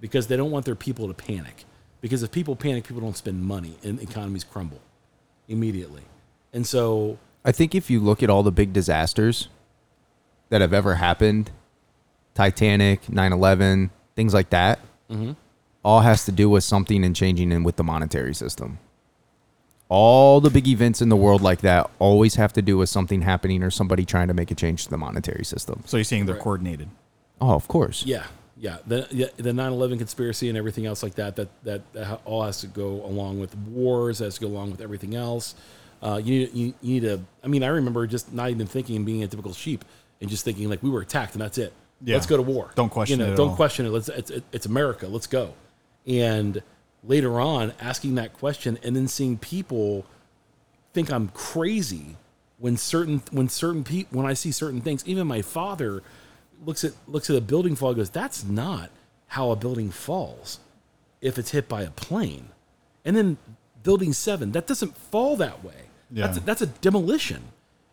[0.00, 1.64] because they don't want their people to panic
[2.00, 4.80] because if people panic people don't spend money and economies crumble
[5.48, 6.02] immediately
[6.54, 9.48] and so I think if you look at all the big disasters
[10.48, 11.52] that have ever happened,
[12.34, 15.32] Titanic, 9/11, things like that, mm-hmm.
[15.84, 18.78] all has to do with something and changing in with the monetary system.
[19.88, 23.22] All the big events in the world like that always have to do with something
[23.22, 25.84] happening or somebody trying to make a change to the monetary system.
[25.86, 26.42] So you're saying they're Right.
[26.42, 26.88] coordinated.
[27.40, 28.04] Oh, of course.
[28.04, 28.26] yeah
[28.58, 32.58] yeah the the 9/11 conspiracy and everything else like that that that, that all has
[32.58, 35.54] to go along with wars has to go along with everything else
[36.02, 38.96] uh, you need you, you need to I mean I remember just not even thinking
[38.96, 39.84] and being a typical sheep
[40.20, 42.14] and just thinking like we were attacked and that's it Yeah.
[42.14, 43.56] let's go to war Don't question you know, it don't all.
[43.56, 45.54] question it let's it's, it's America let's go
[46.06, 46.62] and
[47.04, 50.04] later on asking that question and then seeing people
[50.92, 52.16] think I'm crazy
[52.58, 55.06] when certain when certain people when I see certain things.
[55.06, 56.02] Even my father
[56.64, 58.90] looks at looks at a building fall and goes, "That's not
[59.28, 60.58] how a building falls
[61.20, 62.48] if it's hit by a plane."
[63.04, 63.36] And then
[63.86, 65.72] building seven, that doesn't fall that way.
[66.10, 67.42] That's a, that's a demolition.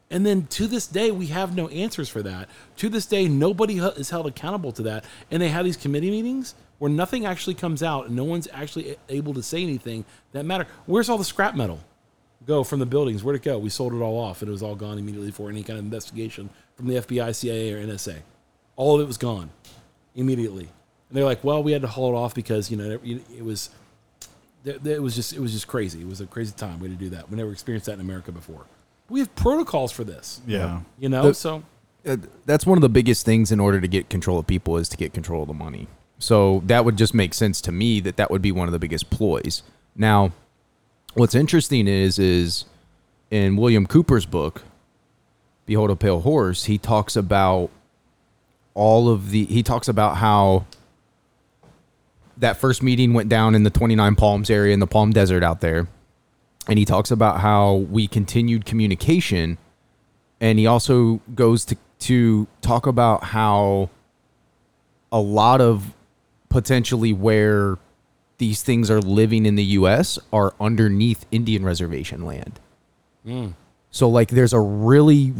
[0.09, 2.49] And then to this day, we have no answers for that.
[2.77, 5.05] To this day, nobody is held accountable to that.
[5.31, 8.97] And they have these committee meetings where nothing actually comes out and no one's actually
[9.07, 10.03] able to say anything
[10.33, 10.67] that matter.
[10.85, 11.79] Where's all the scrap metal?
[12.45, 13.23] go from the buildings?
[13.23, 13.57] Where'd it go?
[13.57, 15.85] We sold it all off, and it was all gone immediately for any kind of
[15.85, 18.17] investigation from the FBI, CIA, or NSA.
[18.75, 19.49] All of it was gone
[20.15, 20.63] immediately.
[21.09, 23.69] And they're like, "Well, we had to haul it off because you know it was,
[24.65, 26.01] it was just it was just crazy.
[26.01, 26.79] It was a crazy time.
[26.79, 27.29] We had to do that.
[27.29, 28.65] We never experienced that in America before.
[29.09, 30.41] We have protocols for this.
[30.47, 30.81] Yeah.
[30.99, 31.63] You know, The- so
[32.05, 34.89] Uh, that's one of the biggest things in order to get control of people is
[34.89, 35.87] to get control of the money.
[36.19, 38.79] So that would just make sense to me that that would be one of the
[38.79, 39.63] biggest ploys.
[39.95, 40.31] Now,
[41.13, 42.65] what's interesting is is
[43.31, 44.63] in William Cooper's book,
[45.65, 47.69] Behold a Pale Horse, he talks about
[48.73, 50.65] all of the he talks about how
[52.43, 55.61] that first meeting went down in the 29 Palms area in the Palm Desert out
[55.61, 55.87] there.
[56.67, 59.57] And he talks about how we continued communication
[60.43, 63.89] and he also goes to to talk about how
[65.09, 65.93] a lot of
[66.49, 67.77] potentially where
[68.39, 72.59] these things are living in the US are underneath Indian reservation land.
[73.23, 73.51] Hmm.
[73.89, 75.33] So like there's a really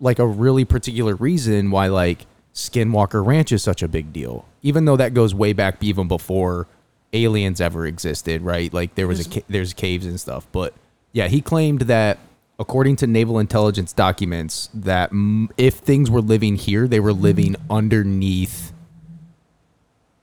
[0.00, 2.26] like a really particular reason why like
[2.58, 4.44] Skinwalker Ranch is such a big deal.
[4.62, 6.66] Even though that goes way back even before
[7.12, 8.74] aliens ever existed, right?
[8.74, 10.74] Like there was a there's caves and stuff, but
[11.12, 12.18] yeah, he claimed that
[12.58, 15.10] according to naval intelligence documents that
[15.56, 17.72] if things were living here, they were living hmm.
[17.72, 18.72] underneath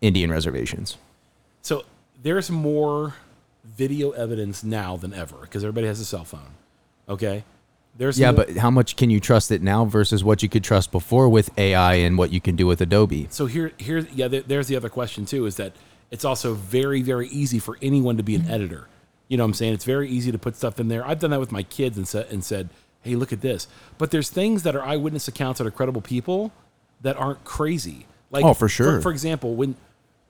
[0.02, 0.98] Indian reservations.
[1.62, 1.86] so
[2.22, 3.14] there's more
[3.64, 6.52] video evidence now than ever because everybody has a cell phone.
[7.08, 7.46] Okay,
[7.98, 10.92] there's Yeah, but how much can you trust it now versus what you could trust
[10.92, 13.28] before with AI and what you can do with Adobe?
[13.30, 14.28] So here, here, yeah.
[14.28, 15.74] There, there's the other question too: is that
[16.12, 18.88] it's also very, very easy for anyone to be an editor.
[19.28, 21.06] You know, what I'm saying it's very easy to put stuff in there.
[21.06, 22.70] I've done that with my kids and said, and said,
[23.02, 26.52] "Hey, look at this." But there's things that are eyewitness accounts that are credible people
[27.02, 28.08] that aren't crazy.
[28.32, 29.02] Like, Oh, for sure.
[29.02, 29.76] For, example, when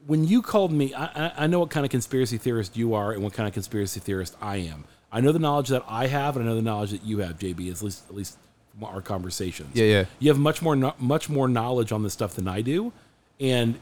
[0.06, 3.12] when you called me, I, I, I know what kind of conspiracy theorist you are
[3.12, 4.86] and what kind of conspiracy theorist I am.
[5.16, 7.40] I know the knowledge that I have, and I know the knowledge that you have,
[7.40, 7.72] JB.
[7.72, 8.38] At least, at least
[8.74, 9.70] from our conversations.
[9.74, 10.06] Yeah, yeah.
[10.20, 12.92] You have much more, much more knowledge on this stuff than I do,
[13.40, 13.80] and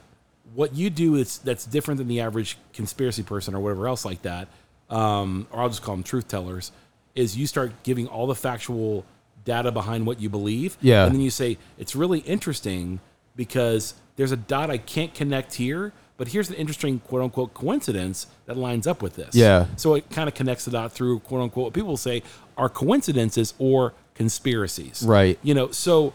[0.53, 4.21] what you do is that's different than the average conspiracy person or whatever else like
[4.21, 4.47] that.
[4.89, 6.71] Um, or I'll just call them truth tellers.
[7.15, 9.05] Is you start giving all the factual
[9.45, 11.05] data behind what you believe, Yeah.
[11.05, 12.99] and then you say it's really interesting
[13.35, 15.93] because there's a dot I can't connect here,
[16.23, 19.35] But here's the interesting quote unquote coincidence that lines up with this.
[19.35, 19.65] Yeah.
[19.75, 22.23] So it kind of connects the dot through quote unquote what people say
[22.55, 25.03] are coincidences or conspiracies.
[25.05, 25.37] Right.
[25.43, 26.13] You know, so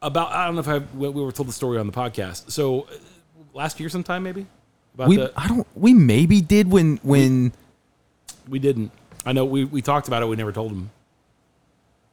[0.00, 2.52] about I don't know if I we we were told the story on the podcast.
[2.52, 2.94] So uh,
[3.52, 4.46] last year sometime maybe
[4.94, 7.52] about We the I don't we maybe did when when
[8.48, 8.92] we didn't.
[9.26, 10.26] I know we, we talked about it.
[10.26, 10.92] We never told them.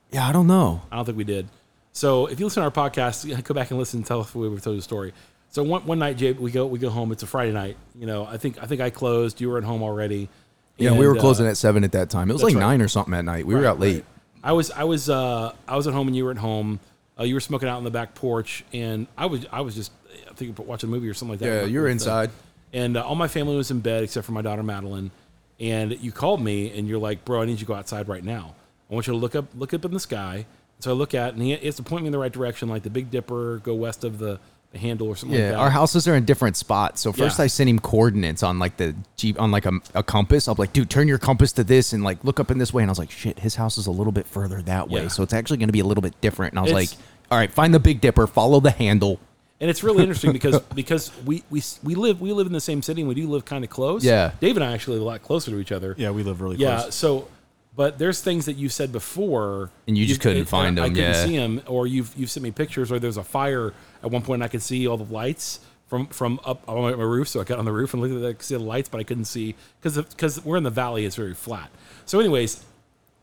[0.10, 0.82] yeah I don't know.
[0.92, 1.48] I don't think we did.
[1.92, 4.36] So if you listen to our podcast, go back and listen and tell us if
[4.36, 5.14] we ever told you the story.
[5.52, 7.12] So one, one night, Jay, we go we go home.
[7.12, 7.78] It's a Friday night.
[7.96, 9.42] You know, I think I think I closed.
[9.42, 10.30] You were at home already.
[10.78, 12.30] Yeah, we were closing uh, at seven at that time.
[12.30, 12.62] It was like right.
[12.62, 13.46] nine or something at night.
[13.46, 13.96] We were out late.
[13.96, 14.06] right.
[14.44, 16.80] I was I was uh, I was at home and you were at home.
[17.20, 19.92] Uh, you were smoking out on the back porch, and I was I was just
[20.30, 21.46] I think watching a movie or something like that.
[21.46, 22.30] Yeah, you were uh, inside.
[22.72, 25.12] and uh, all my family was in bed except for my daughter Madeline.
[25.60, 28.24] And you called me, and you're like, "Bro, I need you to go outside right
[28.24, 28.56] now.
[28.90, 30.46] I want you to look up, look up in the sky."
[30.80, 32.70] So I look at, it, and he has to point me in the right direction,
[32.70, 34.40] like the Big Dipper, go west of the
[34.76, 35.60] handle or something Yeah, like that.
[35.60, 37.02] our houses are in different spots.
[37.02, 37.46] So first Yeah.
[37.46, 40.48] I sent him coordinates on like the Jeep on like a, a compass.
[40.48, 42.84] I'm like, dude, turn your compass to this and like look up in this way.
[42.84, 45.04] And I was like, shit, his house is a little bit further that way.
[45.04, 45.08] Yeah.
[45.08, 46.54] So it's actually going to be a little bit different.
[46.54, 47.00] And I was It's- like,
[47.32, 49.20] all right, find the Big Dipper, follow the handle.
[49.62, 52.82] and it's really interesting because because we, we we live we live in the same
[52.82, 54.04] city, and we do live kind of close.
[54.06, 54.32] Yeah.
[54.40, 55.96] Dave and I actually live a lot closer to each other.
[55.98, 56.64] Yeah, we live really close.
[56.68, 56.80] Yeah.
[56.82, 56.96] close.
[56.96, 57.28] So,
[57.76, 60.96] but there's things that you said before, And you just couldn't it- find I them,
[60.96, 61.26] couldn't yeah.
[61.26, 64.42] see them, or you've you've sent me pictures, or there's a fire at one point,
[64.42, 67.28] I could see all the lights from from up on my, roof.
[67.28, 69.04] So I got on the roof and looked at the, see the lights, but I
[69.04, 71.70] couldn't see because because we're in the valley, it's very flat.
[72.06, 72.64] So, anyways,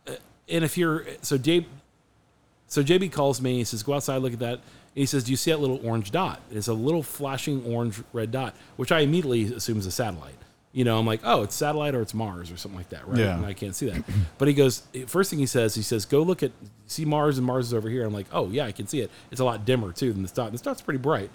[0.07, 0.17] uh,
[0.49, 1.65] and if you're so Dave,
[2.67, 3.59] so JB calls me.
[3.59, 4.63] He says, "Go outside, look at that." And
[5.03, 6.41] he says, "Do you see that little orange dot?
[6.51, 10.35] It's a little flashing orange red dot, which I immediately assume is a satellite.
[10.77, 13.19] You know, I'm like, oh, it's satellite or it's Mars or something like that, right?
[13.19, 13.37] Yeah.
[13.37, 14.05] And I can't see that.
[14.37, 16.53] But he goes, first thing he says, he says, go look at,
[16.87, 18.05] see Mars and Mars is over here.
[18.05, 19.11] I'm like, oh yeah, I can see it.
[19.31, 20.53] It's a lot dimmer too than the dot.
[20.53, 21.31] The dot's pretty bright,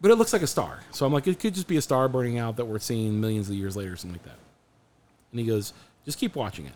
[0.00, 0.78] but it looks like a star.
[0.92, 3.48] So I'm like, it could just be a star burning out that we're seeing millions
[3.48, 4.38] of years later, or something like that.
[5.32, 5.72] And he goes,
[6.04, 6.72] just keep watching it.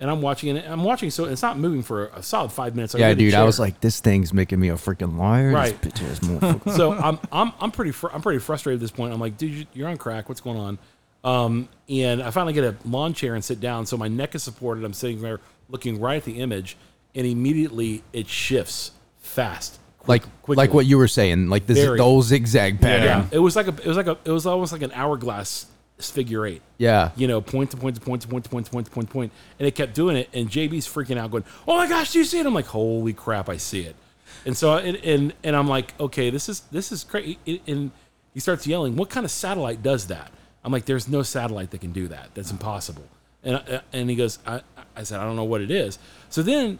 [0.00, 0.64] And I'm watching it.
[0.68, 2.94] I'm watching, so it's not moving for a solid five minutes.
[2.94, 5.16] I Yeah, get in the dude, I was like, this thing's making me a freaking
[5.18, 5.48] liar.
[5.50, 5.80] This Right.
[5.80, 6.72] bitch ass motherfucker.
[6.76, 9.12] so I'm I'm I'm pretty fr- I'm pretty frustrated at this point.
[9.14, 10.28] I'm like, dude, you're on crack.
[10.28, 10.78] What's going on?
[11.24, 14.42] Um, and I finally get a lawn chair and sit down, so my neck is
[14.42, 14.84] supported.
[14.84, 16.76] I'm sitting there looking right at the image,
[17.14, 20.56] and immediately it shifts fast, like quickly.
[20.56, 21.96] like what you were saying, like this Very.
[21.96, 23.04] the old zigzag pattern.
[23.04, 25.66] Yeah, it was like a it was like a it was almost like an hourglass
[25.98, 26.60] figure eight.
[26.76, 27.10] Yeah.
[27.16, 29.08] you know, point to point to point to point to point to point to point
[29.08, 30.28] to point, and it kept doing it.
[30.34, 33.14] And JB's freaking out, going, "Oh my gosh, do you see it?" I'm like, "Holy
[33.14, 33.96] crap, I see it!"
[34.44, 37.92] And so, and and, and I'm like, "Okay, this is this is crazy." And
[38.34, 40.30] he starts yelling, "What kind of satellite does that?"
[40.64, 42.30] I'm like, "There's no satellite that can do that.
[42.34, 43.06] That's impossible."
[43.42, 44.62] And uh, and he goes, I,
[44.96, 45.98] "I said, I don't know what it is."
[46.30, 46.78] So then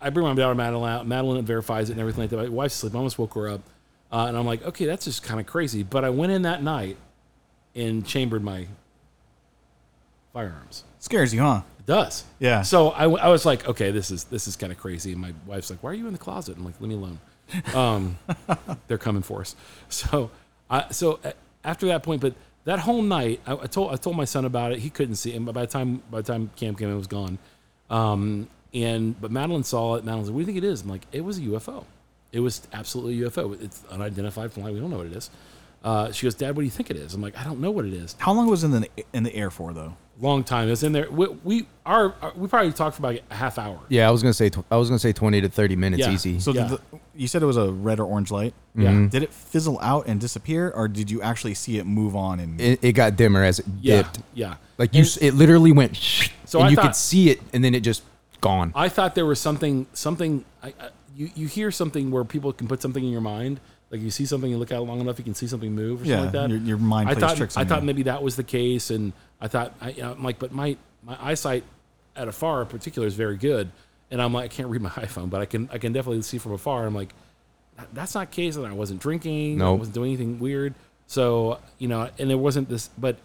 [0.00, 1.06] I bring my daughter Madeline out.
[1.06, 2.36] Madeline verifies it and everything like that.
[2.36, 2.94] My wife's asleep.
[2.94, 3.60] I almost woke her up,
[4.12, 6.62] uh, and I'm like, "Okay, that's just kind of crazy." But I went in that
[6.62, 6.96] night
[7.74, 8.66] and chambered my
[10.32, 10.84] firearms.
[10.98, 11.62] Scares you, huh?
[11.78, 12.24] It does.
[12.38, 12.62] Yeah.
[12.62, 15.12] So I, I was like, okay, this is this is kind of crazy.
[15.12, 16.56] And my wife's like, why are you in the closet?
[16.56, 17.18] I'm like, leave me alone.
[17.74, 18.16] Um,
[18.88, 19.54] they're coming for us.
[19.90, 20.30] So
[20.70, 21.20] I so
[21.62, 24.72] after that point, but that whole night, I, I told I told my son about
[24.72, 24.78] it.
[24.78, 25.34] He couldn't see.
[25.34, 27.38] And by the time by the time Cam came, it was gone.
[27.90, 30.04] Um, and but Madeline saw it.
[30.04, 30.82] Madeline's like, what do you think it is?
[30.82, 31.84] I'm like, it was a UFO.
[32.32, 33.60] It was absolutely a UFO.
[33.62, 34.74] It's unidentified flying.
[34.74, 35.30] We don't know what it is.
[35.84, 37.12] Uh, she goes, Dad, what do you think it is?
[37.14, 39.22] I'm like, I don't know what it is How long was it in the in
[39.22, 39.94] the air for though?
[40.20, 40.68] long time.
[40.68, 41.10] It was in there.
[41.10, 43.80] We, we our, our we probably talked for about a half hour.
[43.88, 46.12] Yeah, I was gonna say tw- I was gonna say twenty to thirty minutes Yeah.
[46.12, 46.38] easy.
[46.40, 46.68] So Yeah.
[46.68, 48.54] did the, you said it was a red or orange light.
[48.76, 49.08] Yeah.
[49.10, 52.38] Did it fizzle out and disappear, or did you actually see it move on?
[52.40, 54.20] And it, it got dimmer as it Yeah, dipped.
[54.34, 54.54] yeah.
[54.78, 55.96] Like you, And s it literally went,
[56.46, 58.02] So and I you thought- could see it, and then it just
[58.40, 58.72] gone.
[58.76, 60.44] I thought there was something something.
[60.62, 63.58] I, I, you you hear something where people can put something in your mind.
[63.94, 66.02] Like you see something, you look at it long enough, you can see something move
[66.02, 66.50] or Yeah, something like that.
[66.50, 67.86] your- your mind I plays thought tricks I on thought you.
[67.86, 71.62] maybe that was the case, and I thought I, I'm like, but my my eyesight
[72.16, 73.70] at afar in particular is very good,
[74.10, 76.38] and I'm like, I can't read my iPhone, but I can I can definitely see
[76.38, 76.84] from afar.
[76.86, 77.14] I'm like,
[77.92, 79.78] that's not the case, and I wasn't drinking, I Nope.
[79.78, 80.74] wasn't doing anything weird.
[81.06, 83.16] So you know, and there wasn't this, but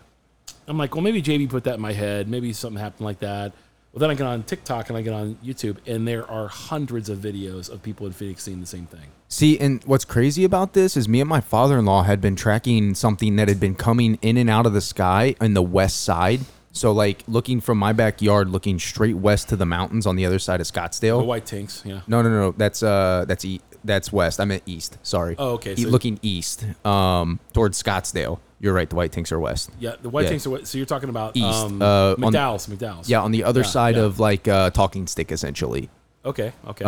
[0.68, 2.28] I'm like, well, maybe JB put that in my head.
[2.28, 3.54] Maybe something happened like that.
[4.00, 7.10] Well, then I get on TikTok and I get on YouTube, and there are hundreds
[7.10, 9.08] of videos of people in Phoenix seeing the same thing.
[9.28, 13.36] See, and what's crazy about this is me and my father-in-law had been tracking something
[13.36, 16.40] that had been coming in and out of the sky in the west side.
[16.72, 20.40] So, like looking from my backyard, looking straight west to the mountains on the other
[20.40, 21.20] side of Scottsdale.
[21.20, 22.00] The white tanks, yeah.
[22.08, 22.52] No, no, no, no.
[22.56, 24.40] That's uh, that's e- that's west.
[24.40, 24.98] I meant east.
[25.04, 25.36] Sorry.
[25.38, 28.40] Oh, okay, E- so- looking east, um, towards Scottsdale.
[28.62, 28.90] You're right.
[28.90, 29.70] The white tanks are west.
[29.80, 30.30] Yeah, the white Yeah.
[30.32, 30.68] tanks are what?
[30.68, 33.10] So you're talking about East, um, uh, on- McDowell's, McDowell's.
[33.10, 34.02] Yeah, on the other Yeah, side yeah.
[34.02, 35.90] of like uh, Talking Stick, essentially,
[36.26, 36.84] Okay, okay.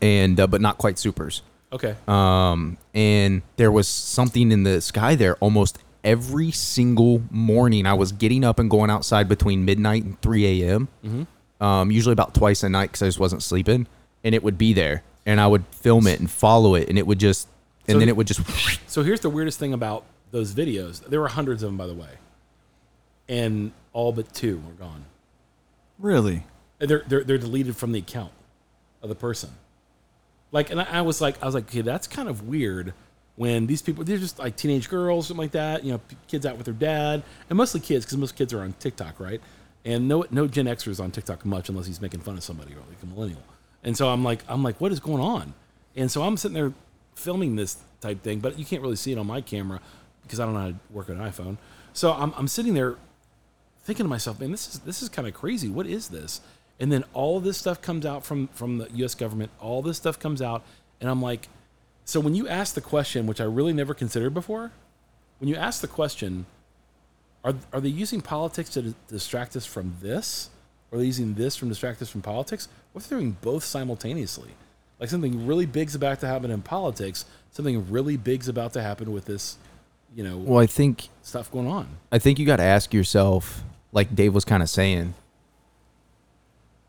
[0.00, 1.42] and uh, but not quite supers.
[1.72, 1.94] Okay.
[2.06, 7.86] um, and there was something in the sky there almost every single morning.
[7.86, 10.88] I was getting up and going outside between midnight and 3 a.m.
[11.60, 13.86] Um, usually about twice a night because I just wasn't sleeping,
[14.22, 17.06] and it would be there, and I would film it and follow it, and it
[17.06, 17.48] would just,
[17.88, 18.40] and So- then it would just,
[18.90, 21.04] So here's the weirdest thing about those videos.
[21.04, 22.08] There were hundreds of them, by the way,
[23.28, 25.04] and all but two were gone.
[25.98, 26.44] Really?
[26.80, 28.32] And They're they're, they're deleted from the account
[29.02, 29.50] of the person.
[30.50, 32.92] Like, and I, I was like, I was like, okay, that's kind of weird.
[33.36, 35.84] When these people, they're just like teenage girls, something like that.
[35.84, 38.74] You know, kids out with their dad, and mostly kids, because most kids are on
[38.74, 39.40] TikTok, right?
[39.84, 42.78] And no, no Gen Xers on TikTok much, unless he's making fun of somebody or
[42.88, 43.40] like a millennial.
[43.82, 45.54] And so I'm like, I'm like, what is going on?
[45.96, 46.72] And so I'm sitting there
[47.14, 49.80] filming this type thing, but you can't really see it on my camera
[50.22, 51.58] because I don't know how to work an iPhone.
[51.92, 52.96] So I'm, I'm sitting there
[53.84, 55.68] thinking to myself, man, this is this is kind of crazy.
[55.68, 56.40] What is this?
[56.80, 59.14] And then all this stuff comes out from from the U.S.
[59.14, 59.50] government.
[59.60, 60.62] All this stuff comes out,
[61.00, 61.48] and I'm like,
[62.04, 64.72] so when you ask the question, which I really never considered before,
[65.38, 66.46] when you ask the question,
[67.44, 70.50] are are they using politics to distract us from this,
[70.92, 72.68] or are using this from distract us from politics?
[72.92, 74.50] What if they're doing both simultaneously?
[75.00, 79.12] Like something really big's about to happen in politics, something really big's about to happen
[79.12, 79.56] with this,
[80.14, 81.88] you know, well, I think stuff going on.
[82.12, 85.14] I think you got to ask yourself, like Dave was kind of saying,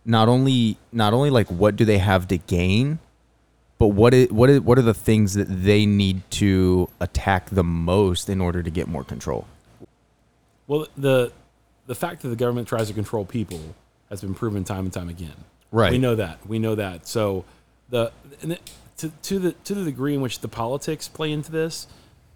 [0.06, 2.99] not only not only like what do they have to gain,
[3.78, 7.64] but what is, what is, what are the things that they need to attack the
[7.64, 9.47] most in order to get more control?
[10.68, 11.32] Well, the
[11.88, 13.60] the fact that the government tries to control people
[14.14, 15.34] has been proven time and time again.
[15.72, 15.91] Right.
[15.91, 16.45] We know that.
[16.47, 17.07] We know that.
[17.07, 17.45] So
[17.89, 18.11] the,
[18.41, 18.59] and the
[18.97, 21.88] to, to the to the degree in which the politics play into this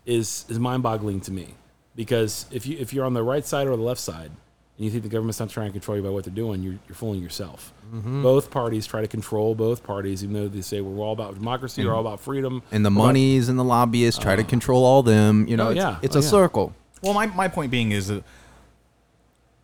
[0.05, 1.53] is is mind boggling to me
[1.95, 4.31] because if you if you're on the right side or the left side
[4.77, 6.77] and you think the government's not trying to control you by what they're doing, you're,
[6.87, 7.73] you're fooling yourself.
[7.93, 8.21] Mm-hmm.
[8.23, 11.83] Both parties try to control both parties, even though they say we're all about democracy,
[11.85, 14.83] we're all about freedom, And the we're about- monies and the lobbyists try to control
[14.85, 15.47] all them.
[15.47, 15.97] You know, Oh, it's, yeah.
[16.03, 16.27] it's Oh, a yeah.
[16.29, 16.73] circle.
[17.01, 18.23] Well, my, my point being is that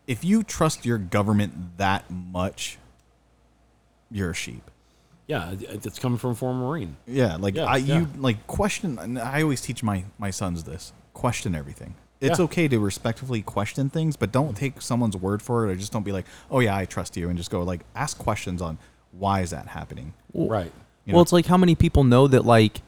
[0.08, 2.78] if you trust your government that much,
[4.12, 4.70] you're a sheep.
[5.28, 6.98] Yeah, it's coming from a former Marine.
[7.08, 8.00] Yeah, like Yeah, I yeah.
[8.00, 9.00] you like question.
[9.00, 11.96] and I always teach my my sons this: question everything.
[12.20, 12.46] It's Yeah.
[12.46, 16.04] okay to respectfully question things, but don't take someone's word for it, or just don't
[16.04, 18.78] be like, "Oh yeah, I trust you," and just go like ask questions on
[19.12, 20.14] why is that happening.
[20.34, 20.72] Right.
[21.06, 21.22] You well, know?
[21.22, 22.82] it's like how many people know that like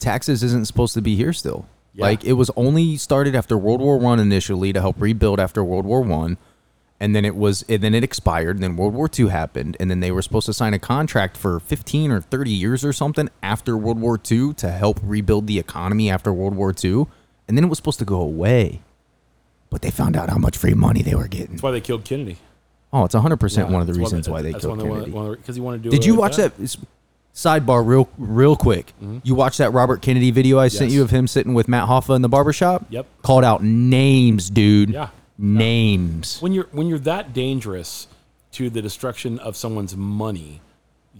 [0.00, 1.66] taxes isn't supposed to be here still.
[1.94, 2.06] Yeah.
[2.06, 5.84] Like it was only started after World War One initially to help rebuild after World
[5.86, 6.38] War One,
[6.98, 8.56] and then it was and then it expired.
[8.56, 11.36] And then World War Two happened, and then they were supposed to sign a contract
[11.36, 15.58] for fifteen or thirty years or something after World War Two to help rebuild the
[15.60, 17.06] economy after World War Two,
[17.46, 18.80] and then it was supposed to go away.
[19.70, 21.52] But they found out how much free money they were getting.
[21.52, 22.38] That's why they killed Kennedy.
[22.92, 24.90] Oh, it's hundred percent Yeah, one of the reasons why they killed one of the-
[24.94, 25.10] Kennedy.
[25.12, 25.96] one of the- Because he wanted to do.
[25.96, 26.52] Did you watch that?
[27.34, 28.92] S- Sidebar, real real quick.
[29.22, 30.96] You watched that Robert Kennedy video I sent Mm-hmm.
[30.96, 32.86] You of him sitting with Matt Hoffa in the barbershop?
[32.90, 33.06] Yep.
[33.22, 34.90] Called out names, dude.
[34.90, 35.08] Yeah.
[35.38, 36.40] Names.
[36.40, 38.06] When you're when you're that dangerous
[38.52, 40.60] to the destruction of someone's money,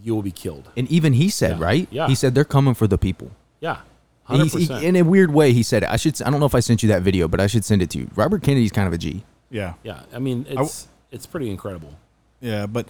[0.02, 0.68] you will be killed.
[0.76, 1.64] And even he said, Yeah.
[1.64, 1.88] right?
[1.90, 2.06] Yeah.
[2.08, 3.30] He said they're coming for the people.
[3.60, 4.84] Yeah, He- hundred he- percent.
[4.84, 5.88] in a weird way, he said it.
[5.90, 6.20] I should.
[6.22, 7.98] I don't know if I sent you that video, but I should send it to
[7.98, 8.08] you.
[8.14, 9.24] Robert Kennedy's kind of a G.
[9.50, 11.94] Yeah, Yeah, I mean it's it's pretty incredible.
[12.40, 12.86] yeah, but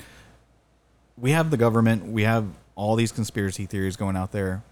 [1.19, 4.63] we have the government, we have all these conspiracy theories going out there.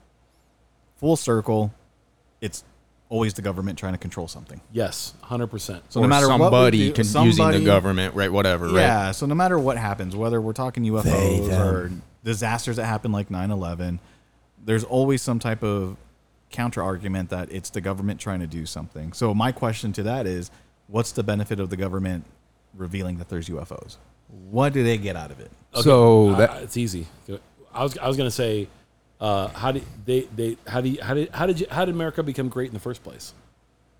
[0.96, 1.72] Full circle,
[2.40, 2.64] it's
[3.08, 4.60] always the government trying to control something.
[4.72, 5.82] Yes, hundred percent.
[5.90, 8.32] So no matter what we somebody do- con- using the government, right?
[8.32, 8.74] Whatever, right?
[8.76, 11.02] Yeah, so no matter what happens, whether we're talking UFOs
[11.48, 11.90] They, or
[12.24, 13.98] disasters that happen like 9/11,
[14.64, 15.96] there's always some type of
[16.50, 19.12] counter argument that it's the government trying to do something.
[19.12, 20.50] So my question to that is,
[20.86, 22.24] what's the benefit of the government
[22.74, 23.96] revealing that there's UFOs?
[24.50, 25.50] What do they get out of it?
[25.74, 27.06] So Uh, it's easy.
[27.74, 28.68] I was I was gonna say,
[29.20, 31.94] uh, how did they they how do you, how did how did you, how did
[31.94, 33.34] America become great in the first place?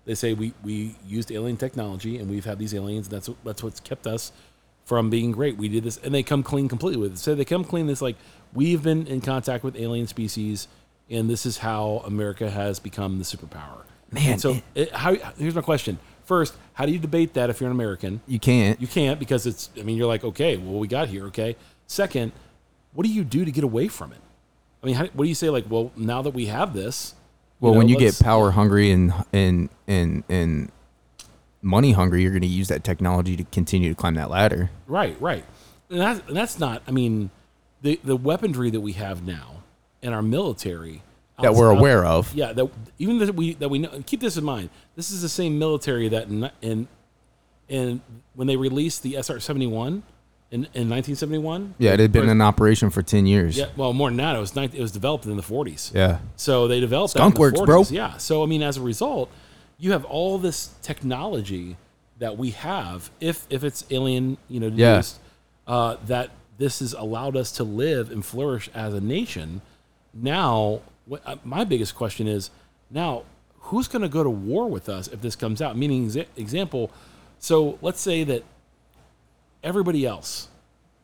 [0.05, 3.07] They say we we used alien technology and we've had these aliens.
[3.07, 4.31] And that's that's what's kept us
[4.85, 5.55] from being great.
[5.57, 7.17] We did this, and they come clean completely with it.
[7.19, 7.87] So they come clean.
[7.87, 8.17] This like
[8.53, 10.67] we've been in contact with alien species,
[11.09, 13.83] and this is how America has become the superpower.
[14.11, 15.97] Man, And so it- it, how, here's my question.
[16.25, 18.21] First, how do you debate that if you're an American?
[18.27, 18.79] you can't.
[18.79, 19.69] You can't because it's.
[19.79, 21.25] I mean, you're like, okay, well, we got here.
[21.27, 21.55] Okay.
[21.87, 22.31] Second,
[22.93, 24.19] what do you do to get away from it?
[24.81, 25.49] I mean, how, what do you say?
[25.49, 27.15] Like, well, now that we have this,
[27.59, 30.71] Well, know, when you get power hungry and and and and
[31.61, 34.69] money hungry, you're going to use that technology to continue to climb that ladder.
[34.87, 35.45] right, right,
[35.89, 36.83] and that's and that's not.
[36.87, 37.29] I mean,
[37.81, 39.63] the the weaponry that we have now
[40.01, 41.01] in our military
[41.41, 42.33] That we're aware of.
[42.35, 42.69] Yeah, that
[42.99, 44.03] even that we that we know.
[44.05, 44.69] Keep this in mind.
[44.95, 46.87] This is the same military that in in,
[47.69, 48.01] in
[48.35, 50.03] when they released the SR seventy one
[50.53, 51.75] in, in 1971.
[51.79, 53.57] Yeah, it had been in operation for ten years.
[53.57, 55.93] Yeah, well, more than that, it was 19, it was developed in the 40s.
[55.93, 56.19] Yeah.
[56.35, 57.65] So they developed Skunk that in the works, 40s.
[57.65, 57.83] bro.
[57.89, 58.17] Yeah.
[58.17, 59.29] So I mean, as a result,
[59.79, 61.75] you have all this technology
[62.19, 64.91] that we have, if if it's alien, you know, Yeah.
[64.97, 65.19] deduced,
[65.67, 66.29] uh, that
[66.59, 69.61] this has allowed us to live and flourish as a nation.
[70.13, 72.51] Now, what, uh, my biggest question is
[72.91, 73.23] now,
[73.67, 75.75] who's going to go to war with us if this comes out?
[75.75, 76.91] Meaning, exa- example,
[77.39, 78.43] so let's say that
[79.63, 80.47] everybody else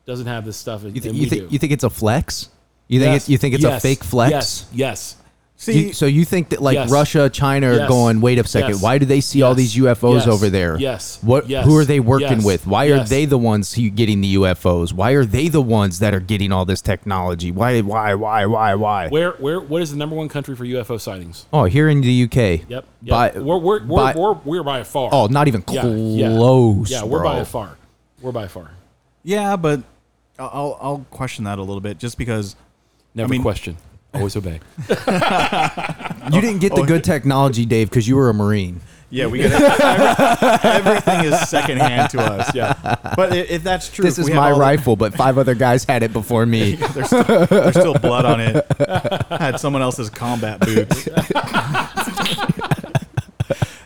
[0.06, 2.48] doesn't have this stuff, You, th- you think you think it's a flex?
[2.88, 3.22] You think Yes.
[3.22, 4.30] it's, you think it's a fake flex?
[4.32, 4.66] Yes.
[4.72, 5.16] Yes.
[5.56, 6.90] See, You- so you think that like Yes.
[6.90, 7.88] Russia, China are Yes.
[7.88, 8.22] going?
[8.22, 8.70] Wait a second.
[8.76, 8.82] Yes.
[8.82, 10.26] Why do they see all these UFOs Yes.
[10.26, 10.78] over there?
[10.78, 11.18] Yes.
[11.20, 11.50] What?
[11.50, 11.66] Yes.
[11.66, 12.44] Who are they working Yes.
[12.44, 12.66] with?
[12.66, 14.94] Why are they the ones getting the UFOs?
[14.94, 17.52] Why are they the ones that are getting all this technology?
[17.52, 17.82] Why?
[17.82, 18.14] Why?
[18.14, 18.46] Why?
[18.46, 18.74] Why?
[18.74, 19.08] Why?
[19.08, 21.44] Where where what is the number one country for UFO sightings?
[21.52, 22.62] oh, here in the UK.
[22.66, 22.66] Yep.
[22.70, 22.84] yep.
[23.06, 25.10] By, we're we're we're, by- we're we're by far.
[25.12, 26.90] oh, not even yeah, close.
[26.90, 27.32] Yeah, yeah we're bro.
[27.34, 27.76] by far.
[28.20, 28.70] We're by far.
[29.22, 29.82] yeah, but
[30.38, 32.56] I'll I'll question that a little bit just because
[33.14, 33.76] Never mean- question.
[34.12, 34.60] Always obey.
[36.32, 38.80] You didn't get the good technology, Dave, because you were a Marine.
[39.10, 39.50] yeah, we get
[40.64, 42.54] everything is secondhand to us.
[42.54, 42.74] Yeah.
[43.16, 45.14] But i- if that's true, This if is we have my all the- rifle, but
[45.14, 46.74] five other guys had it before me.
[46.94, 48.66] there's, still, there's still blood on it.
[48.78, 51.08] I Had someone else's combat boots.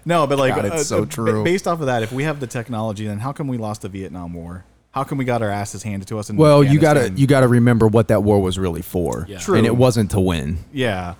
[0.05, 1.45] No, but like God, it's uh, so ba- true.
[1.45, 3.89] Based off of that, if we have the technology, then how come we lost the
[3.89, 4.65] Vietnam War?
[4.93, 6.31] How come we got our asses handed to us?
[6.31, 9.39] In Well, you gotta you gotta remember what that war was really for, Yeah.
[9.39, 9.57] True.
[9.59, 10.59] and it wasn't to win.
[10.73, 11.15] yeah.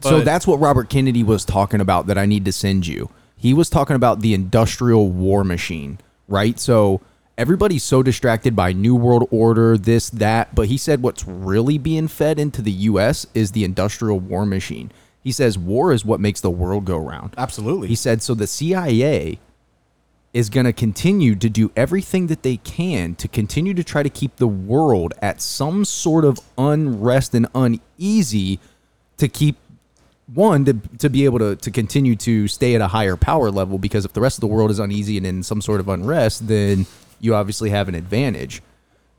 [0.00, 2.06] so that's what Robert Kennedy was talking about.
[2.08, 3.10] That I need to send you.
[3.36, 6.58] He was talking about the industrial war machine, right?
[6.58, 7.00] So
[7.38, 12.06] everybody's so distracted by New World Order, this, that, but he said what's really being
[12.08, 13.26] fed into the U.S.
[13.34, 14.92] is the industrial war machine.
[15.22, 17.34] He says war is what makes the world go round.
[17.38, 17.88] absolutely.
[17.88, 19.38] He said so the CIA
[20.32, 24.08] is going to continue to do everything that they can to continue to try to
[24.08, 28.58] keep the world at some sort of unrest and uneasy
[29.18, 29.56] to keep
[30.32, 33.78] one to, to be able to, to continue to stay at a higher power level
[33.78, 36.46] because if the rest of the world is uneasy and in some sort of unrest
[36.48, 36.86] then
[37.20, 38.62] you obviously have an advantage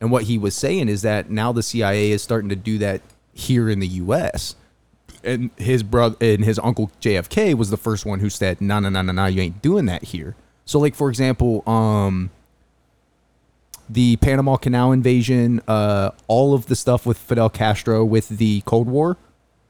[0.01, 3.01] and what he was saying is that now the CIA is starting to do that
[3.34, 4.56] here in the US
[5.24, 8.89] and his brother and his uncle JFK was the first one who said, "No, no,
[8.89, 12.30] no, no, no, you ain't doing that here." So, like for example, um,
[13.89, 18.88] the Panama Canal invasion, uh, all of the stuff with Fidel Castro with the Cold
[18.88, 19.17] War,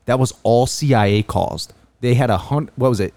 [0.06, 1.74] that was all CIA caused.
[2.01, 2.70] They had a hunt.
[2.76, 3.14] What was it?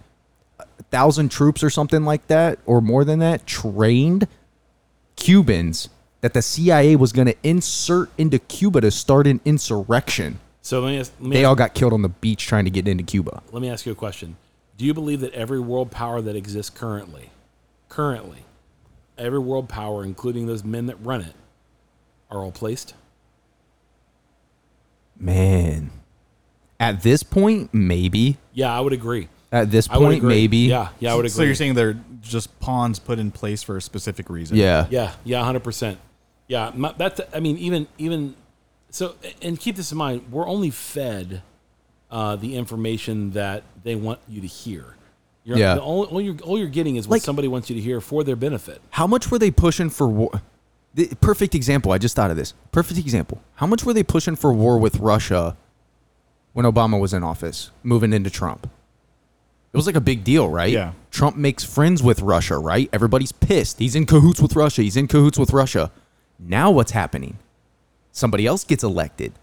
[0.58, 4.26] A thousand troops or something like that, or more than that, trained
[5.16, 5.88] Cubans
[6.20, 10.40] that the CIA was going to insert into Cuba to start an insurrection.
[10.66, 12.64] So let me ask, let me They ask, all got killed on the beach trying
[12.64, 13.40] to get into Cuba.
[13.52, 14.36] let me ask you a question.
[14.76, 17.30] Do you believe that every world power that exists currently,
[17.88, 18.40] currently,
[19.16, 21.34] every world power, including those men that run it,
[22.32, 22.94] are all placed?
[25.16, 25.92] Man.
[26.80, 28.36] At this point, maybe.
[28.52, 29.28] Yeah, I would agree.
[29.52, 30.56] At this point, maybe.
[30.56, 31.30] Yeah, yeah, I would agree.
[31.30, 34.56] so you're saying they're just pawns put in place for a specific reason?
[34.56, 34.88] Yeah.
[34.90, 36.00] Yeah, yeah, hundred percent.
[36.48, 37.20] Yeah, my, that's.
[37.32, 38.34] I mean, even even
[38.90, 40.30] so, and keep this in mind.
[40.30, 41.42] We're only fed
[42.10, 44.94] uh, the information that they want you to hear.
[45.44, 45.74] You're, Yeah.
[45.76, 48.00] the only, all you're all you're getting is what Like- somebody wants you to hear
[48.00, 48.80] for their benefit.
[48.90, 50.42] How much were they pushing for war?
[50.94, 51.92] The perfect example.
[51.92, 52.54] I just thought of this.
[52.72, 53.42] Perfect example.
[53.56, 55.56] How much were they pushing for war with Russia
[56.54, 58.70] when Obama was in office, moving into Trump?
[59.72, 60.72] It was like a big deal, right?
[60.72, 60.92] Yeah.
[61.10, 62.88] Trump makes friends with Russia, right?
[62.94, 63.78] Everybody's pissed.
[63.78, 64.80] He's in cahoots with Russia.
[64.82, 65.90] He's in cahoots with Russia.
[66.38, 67.38] Now what's happening?
[68.16, 69.34] Somebody else gets elected.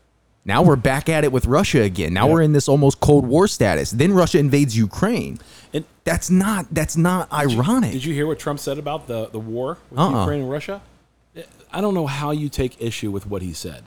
[0.45, 2.11] Now we're back at it with Russia again.
[2.13, 2.33] Now Yeah.
[2.33, 3.91] we're in this almost Cold War status.
[3.91, 5.37] Then Russia invades Ukraine.
[5.73, 7.91] And That's not that's not ironic.
[7.91, 10.21] did you hear what Trump said about the the war with Uh-uh.
[10.21, 10.81] Ukraine and Russia?
[11.71, 13.83] I don't know how you take issue with what he said,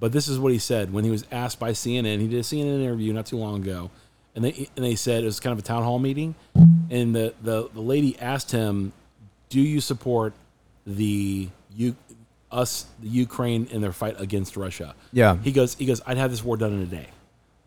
[0.00, 2.20] but this is what he said when he was asked by CNN.
[2.20, 3.90] He did a CNN interview not too long ago,
[4.34, 6.34] and they and they said it was kind of a town hall meeting,
[6.90, 8.92] and the the, the lady asked him,
[9.48, 10.32] "Do you support
[10.86, 11.96] the you
[12.54, 15.36] us the Ukraine in their fight against Russia?" Yeah.
[15.42, 17.08] He goes he goes I'd have this war done in a day,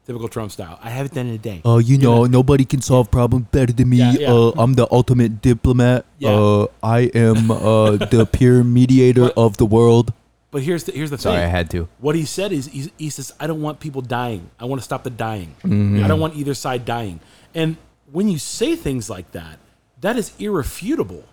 [0.06, 0.80] typical Trump style.
[0.82, 1.62] I have it done in a day.
[1.66, 3.98] Uh, you know, nobody can solve problems better than me.
[3.98, 4.32] Yeah, yeah.
[4.34, 6.06] Uh, I'm the ultimate diplomat.
[6.20, 6.32] Yeah.
[6.32, 10.14] Uh, I am uh, the peer mediator But- of the world.
[10.50, 11.44] But here's the here's the Sorry, thing.
[11.46, 11.90] I had to.
[12.00, 14.50] What he said is he, he says, I don't want people dying.
[14.58, 15.56] I want to stop the dying.
[15.62, 16.02] Mm-hmm.
[16.04, 17.20] I don't want either side dying.
[17.54, 17.76] And
[18.16, 19.60] when you say things like that,
[20.00, 21.26] that is irrefutable.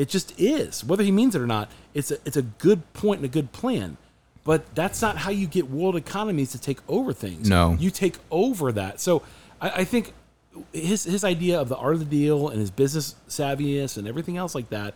[0.00, 0.82] It just is.
[0.82, 3.52] Whether he means it or not, it's a, it's a good point and a good
[3.52, 3.98] plan.
[4.44, 7.50] But that's not how you get world economies to take over things.
[7.50, 7.76] No.
[7.78, 8.98] You take over that.
[8.98, 9.22] So
[9.60, 10.14] I, I think
[10.72, 14.38] his his idea of the art of the deal and his business savviness and everything
[14.38, 14.94] else like that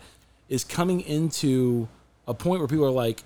[0.49, 1.87] is coming into
[2.27, 3.25] a point where people are like,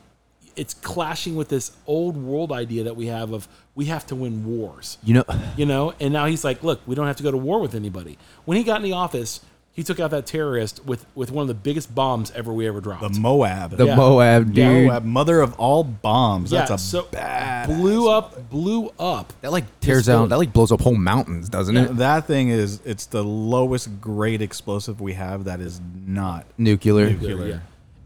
[0.57, 4.45] it's clashing with this old world idea that we have of we have to win
[4.45, 4.99] wars.
[5.05, 5.24] You know,
[5.57, 7.76] You know, and now he's like, look, we don't have to go to war with
[7.76, 8.18] anybody.
[8.47, 9.41] When he got in the office,
[9.79, 12.81] he took out that terrorist with with one of the biggest bombs ever we ever
[12.81, 13.12] dropped.
[13.14, 13.70] The Moab.
[13.76, 13.95] the Yeah.
[13.95, 14.87] Moab Yeah, dude.
[14.89, 16.51] Moab, mother of all bombs.
[16.51, 17.68] That's a so bad.
[17.68, 19.33] blew up, blew up.
[19.41, 20.31] That like tears This down.
[20.31, 21.97] That like blows up whole mountains, doesn't it?
[21.99, 27.11] That thing is it's the lowest grade explosive we have that is not Nuclear.
[27.11, 27.47] Nuclear.
[27.47, 27.59] Yeah.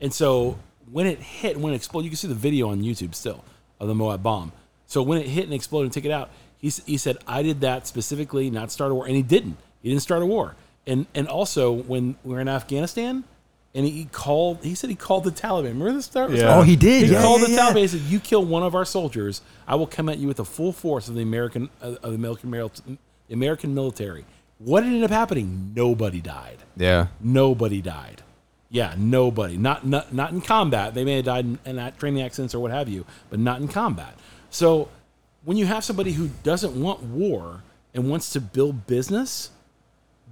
[0.02, 0.58] And so
[0.90, 3.42] when it hit, when it exploded, you can see the video on YouTube still
[3.80, 4.52] of the Moab bomb.
[4.86, 7.42] So when it hit and exploded and took it out, he, s- he said, I
[7.42, 9.06] did that specifically, not start a war.
[9.06, 9.56] And he didn't.
[9.80, 10.54] He didn't start a war.
[10.86, 13.24] And and also when we were in Afghanistan,
[13.74, 15.64] and he called, he said he called the Taliban.
[15.64, 16.06] Remember this?
[16.06, 16.32] Start?
[16.32, 16.58] Yeah.
[16.58, 17.06] Oh, he did.
[17.06, 17.58] He Yeah, called yeah, the yeah.
[17.70, 17.76] Taliban.
[17.80, 20.44] He said, "You kill one of our soldiers, I will come at you with the
[20.44, 22.98] full force of the American uh, of the American
[23.30, 24.24] American military."
[24.58, 25.72] What ended up happening?
[25.74, 26.58] Nobody died.
[26.76, 27.08] Yeah.
[27.20, 28.22] Nobody died.
[28.70, 29.56] Yeah, nobody.
[29.56, 30.94] Not not not in combat.
[30.94, 33.60] They may have died in, in that training accidents or what have you, but not
[33.60, 34.14] in combat.
[34.50, 34.88] So
[35.44, 37.62] when you have somebody who doesn't want war
[37.94, 39.50] and wants to build business,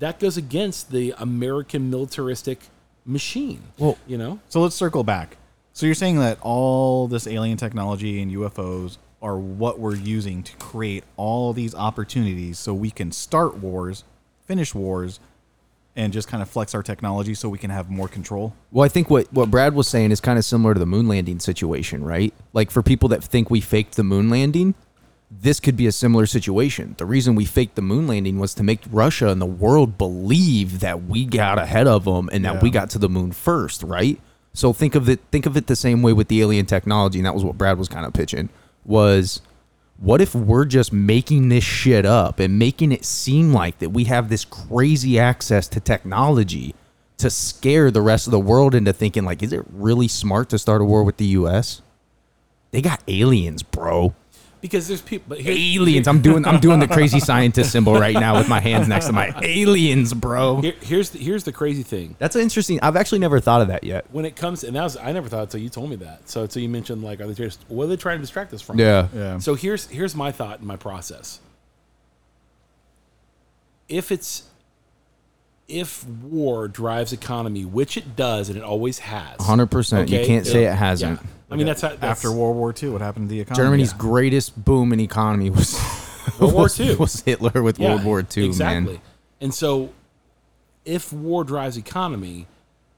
[0.01, 2.59] that goes against the American militaristic
[3.07, 3.62] machine.
[3.78, 5.36] Well- you know, So let's circle back.
[5.72, 10.57] So you're saying that all this alien technology and UFOs are what we're using to
[10.57, 14.05] create all these opportunities so we can start wars,
[14.46, 15.20] finish wars,
[15.96, 18.55] and just kind of flex our technology so we can have more control.
[18.70, 21.09] Well, I think what, what Brad was saying is kind of similar to the moon
[21.09, 22.32] landing situation, right?
[22.53, 24.74] Like for people that think we faked the moon landing,
[25.31, 26.97] this could be a similar situation.
[26.99, 30.81] The reason we faked the moon landing was to make Russia and the world believe
[30.81, 34.20] that we got ahead of them and that we got to the moon first, right?
[34.53, 37.26] So think of it think of it the same way with the alien technology, and
[37.26, 38.49] that was what Brad was kind of pitching.
[38.85, 39.41] Was
[39.99, 44.05] what if we're just making this shit up and making it seem like that we
[44.05, 46.74] have this crazy access to technology
[47.18, 50.59] to scare the rest of the world into thinking like is it really smart to
[50.59, 51.83] start a war with the US?
[52.72, 54.14] They got aliens, bro.
[54.61, 55.26] Because there's people.
[55.28, 56.06] But here, Aliens.
[56.06, 59.12] I'm doing I'm doing the crazy scientist symbol right now with my hands next to
[59.12, 60.61] my aliens, bro.
[60.61, 62.16] Here, here's the, here's the crazy thing.
[62.18, 62.80] That's interesting.
[62.82, 64.06] I've actually never thought of that yet.
[64.11, 66.28] When it comes, and that was I never thought until you told me that.
[66.28, 68.61] So until you mentioned like, are they just what are they trying to distract us
[68.61, 68.78] from?
[68.78, 69.08] Yeah.
[69.14, 69.38] Yeah.
[69.38, 71.40] So here's here's my thought and my process.
[73.88, 74.49] If it's
[75.70, 80.08] if war drives economy, which it does, and it always has, 100%.
[80.08, 81.20] You can't say it hasn't.
[81.20, 81.26] Yeah.
[81.50, 83.64] I mean, that's, how, that's After World War II, what happened to the economy?
[83.64, 85.74] Germany's greatest boom in economy was
[86.40, 86.96] World War was, II.
[86.96, 88.94] was Hitler with Yeah, World War II, exactly.
[88.94, 89.02] man.
[89.40, 89.90] And so,
[90.84, 92.46] if war drives economy,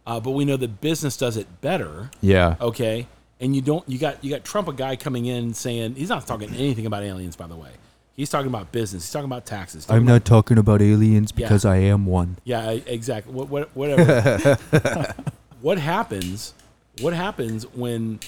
[0.07, 2.57] uh, but we know that business does it better, Yeah.
[2.61, 3.07] okay
[3.41, 6.25] and you don't you got you got trump a guy coming in saying he's not
[6.29, 7.71] talking anything about aliens by the way
[8.17, 11.33] he's talking about business he's talking about taxes talking I'm about- not talking about aliens
[11.37, 11.47] Yeah.
[11.47, 12.37] because I am one.
[12.45, 14.59] yeah exactly what, what whatever
[15.61, 16.55] what happens
[17.01, 18.21] what happens when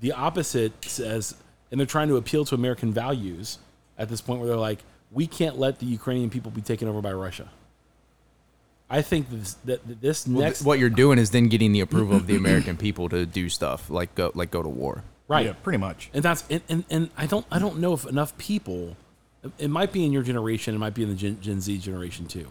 [0.00, 1.34] the opposite says
[1.70, 3.58] and they're trying to appeal to american values
[3.98, 4.80] at this point where they're like
[5.10, 7.48] we can't let the ukrainian people be taken over by russia
[8.90, 11.72] i think this, that that this Well, next th- what you're doing is then getting
[11.72, 15.02] the approval of the American people to do stuff like go like go to war.
[15.28, 16.10] right Yeah, pretty much.
[16.14, 18.96] and that's and, and, and I don't I don't know if enough people
[19.58, 22.26] it might be in your generation it might be in the Gen, Gen Z generation
[22.26, 22.46] too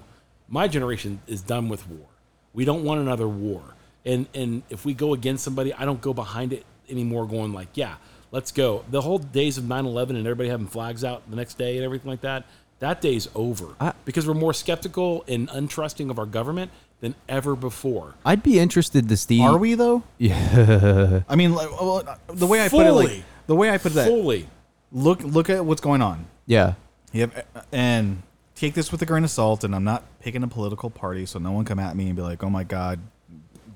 [0.48, 2.08] my generation is done with war
[2.54, 3.62] we don't want another war
[4.06, 7.70] and and if we go against somebody I don't go behind it anymore going like
[7.76, 7.96] yeah
[8.32, 11.76] let's go the whole days of 9-11 and everybody having flags out the next day
[11.78, 12.46] and everything like that
[12.80, 17.56] that day's over I- because we're more skeptical and untrusting of our government than ever
[17.56, 19.42] before I'd be interested to see.
[19.42, 20.04] Are we though?
[20.20, 21.22] Yeah.
[21.28, 24.08] I mean, like, well, the way I put it, like the way I put that,
[24.08, 24.48] fully
[24.92, 26.26] look look at what's going on.
[26.52, 26.74] Yeah.
[27.14, 28.22] You have, and
[28.56, 29.64] take this with a grain of salt.
[29.64, 32.22] And I'm not picking a political party, so no one come at me and be
[32.22, 33.00] like, "Oh my God,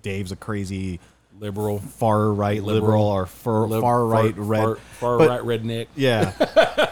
[0.02, 1.00] Dave's a crazy
[1.40, 3.04] liberal far right liberal, Liberal.
[3.08, 6.32] or far, lib- far right red." far, far But- right redneck Yeah,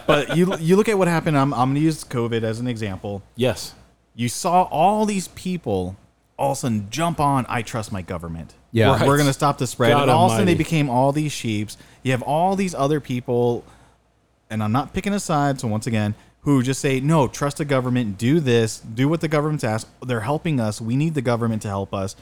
[0.08, 1.38] but you you look at what happened.
[1.38, 3.22] I'm I'm gonna use COVID as an example.
[3.36, 3.74] yes
[4.16, 5.96] You saw all these people
[6.38, 7.46] all of a sudden jump on.
[7.48, 8.54] I trust my government.
[8.72, 8.88] Yeah.
[8.92, 9.08] Right.
[9.08, 9.92] we're gonna stop the spread.
[9.94, 11.78] God and all of a sudden they became all these sheeps.
[12.04, 13.64] You have all these other people,
[14.54, 15.60] and I'm not picking a side.
[15.60, 19.28] So once again, who just say no, trust the government, do this, do what the
[19.28, 19.88] government's asked.
[20.06, 20.80] They're helping us.
[20.80, 22.16] We need the government to help us.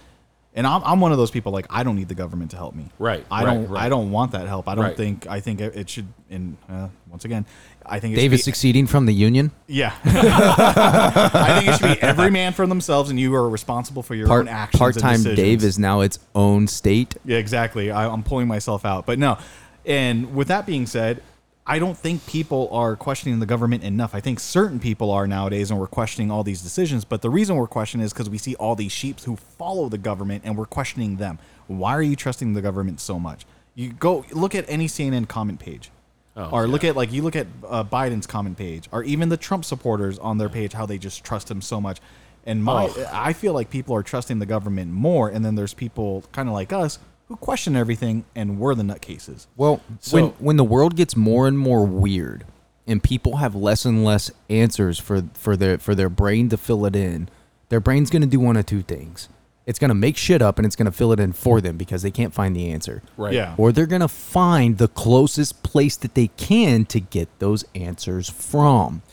[0.54, 2.76] And I'm, I'm one of those people like I don't need the government to help
[2.76, 2.90] me.
[3.00, 3.70] Right, I right, don't.
[3.70, 3.84] right.
[3.84, 4.68] I don't want that help.
[4.68, 4.98] I don't Right.
[4.98, 5.26] think.
[5.28, 6.08] I think it it should.
[6.30, 7.46] And uh, once again,
[7.86, 9.52] I think it Dave is succeeding from the union.
[9.68, 9.94] yeah.
[10.04, 14.28] I think it should be every man for themselves, and you are responsible for your
[14.28, 14.80] Part own actions.
[14.80, 17.16] part time Dave is now its own state.
[17.26, 17.92] Yeah, exactly.
[17.92, 19.38] I, I'm pulling myself out, but no.
[19.86, 21.24] And with that being said,
[21.66, 24.16] I don't think people are questioning the government enough.
[24.16, 27.06] I think certain people are nowadays, and we're questioning all these decisions.
[27.06, 30.00] But the reason we're questioning is because we see all these sheeps who follow the
[30.00, 31.38] government, and we're questioning them.
[31.68, 33.46] Why are you trusting the government so much?
[33.76, 35.92] You go look at any CNN comment page,
[36.36, 39.38] Oh, or look at like you look at uh, Biden's comment page, or even the
[39.38, 42.00] Trump supporters on their page, how they just trust him so much.
[42.46, 43.10] And my, Oh.
[43.14, 46.54] I feel like people are trusting the government more, and then there's people kind of
[46.56, 46.98] like us
[47.32, 49.48] who question everything, and we're the nutcases.
[49.56, 52.44] Well, So- when when the world gets more and more weird,
[52.86, 56.86] and people have less and less answers for for their for their brain to fill
[56.86, 57.30] it in,
[57.70, 59.30] their brain's gonna do one of two things.
[59.66, 62.12] It's gonna make shit up and it's gonna fill it in for them because they
[62.12, 63.02] can't find the answer.
[63.16, 63.34] Right.
[63.34, 63.54] Yeah.
[63.58, 69.04] Or they're gonna find the closest place that they can to get those answers from.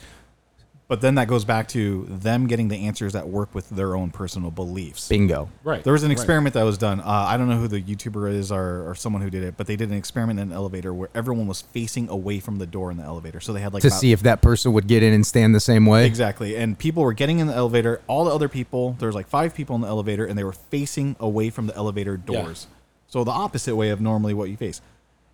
[0.88, 4.10] But then that goes back to them getting the answers that work with their own
[4.10, 5.06] personal beliefs.
[5.10, 5.50] Bingo.
[5.62, 5.84] Right.
[5.84, 6.12] There was an right.
[6.16, 7.00] experiment that was done.
[7.00, 9.66] Uh, I don't know who the YouTuber is or, or someone who did it, but
[9.66, 12.90] they did an experiment in an elevator where everyone was facing away from the door
[12.90, 13.38] in the elevator.
[13.38, 15.54] So they had like To about- see if that person would get in and stand
[15.54, 16.06] the same way.
[16.06, 18.00] exactly, and people were getting in the elevator.
[18.06, 20.52] All the other people, there was like five people in the elevator, and they were
[20.54, 22.42] facing away from the elevator Yeah.
[22.44, 22.66] doors.
[23.08, 24.80] So the opposite way of normally what you face.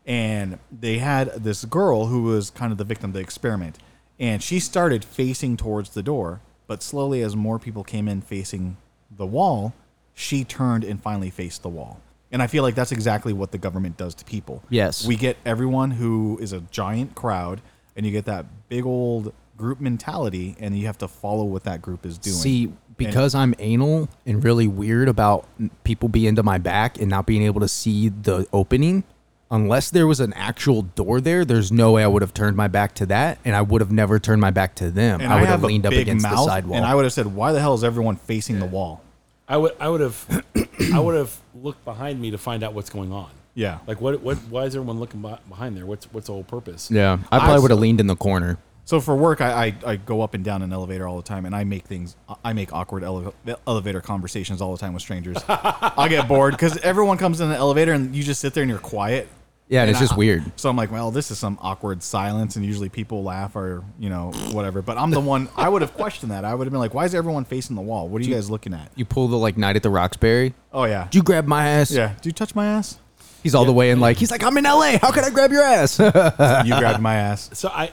[0.05, 3.79] And they had this girl who was kind of the victim of the experiment,
[4.19, 8.77] and she started facing towards the door, but slowly as more people came in facing
[9.11, 9.75] the wall,
[10.15, 12.01] she turned and finally faced the wall.
[12.31, 14.63] And I feel like that's exactly what the government does to people.
[14.69, 15.07] Yes.
[15.07, 17.61] We get everyone who is a giant crowd,
[17.97, 21.81] and you get that big old group mentality, and you have to follow what that
[21.81, 22.35] group is doing.
[22.35, 25.47] See, because I'm anal and really weird about
[25.85, 29.05] people being to my back and not being able to see the opening,
[29.51, 32.69] unless there was an actual door there, there's no way I would have turned my
[32.69, 35.21] back to that, and I would have never turned my back to them.
[35.21, 36.77] and I I, would have have leaned up against mouth, the sidewall.
[36.77, 39.03] and I would have said, "Why the hell is everyone facing the wall?"
[39.49, 40.45] I would I would have
[40.95, 43.31] I would have looked behind me to find out what's going on.
[43.57, 45.87] Yeah, Like what what why is everyone looking behind there?
[45.87, 46.91] What's what's the whole purpose?
[46.91, 48.59] yeah, I probably would have leaned in the corner.
[48.87, 51.47] So for work, I, I, I go up and down an elevator all the time,
[51.47, 52.17] and I make things.
[52.45, 53.35] I make awkward ele-
[53.67, 55.39] elevator conversations all the time with strangers.
[55.49, 58.71] I get bored because everyone comes in the elevator, and you just sit there and
[58.71, 59.29] you're quiet.
[59.69, 60.45] Yeah, and it's just weird.
[60.61, 64.11] So I'm like, well, this is some awkward silence, and usually people laugh or you
[64.11, 64.83] know whatever.
[64.83, 65.49] But I'm the one.
[65.57, 66.45] I would have questioned that.
[66.45, 68.07] I would have been like, why is everyone facing the wall?
[68.09, 68.93] What are you guys looking at?
[68.95, 70.53] You pull the like night at the Roxbury.
[70.71, 71.91] Oh yeah, Did you grab my ass?
[71.91, 72.13] yeah.
[72.21, 72.99] Do you touch my ass?
[73.43, 74.99] He's all the way in like he's like I'm in L.A.
[74.99, 75.99] How can I grab your ass?
[75.99, 77.49] You grabbed my ass.
[77.55, 77.91] So I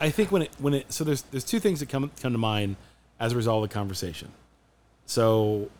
[0.00, 2.38] I- think when it when it so there's there's two things that come come to
[2.38, 2.76] mind
[3.18, 4.28] as a result of the conversation.
[5.06, 5.70] So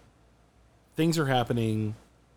[0.96, 1.94] things are happening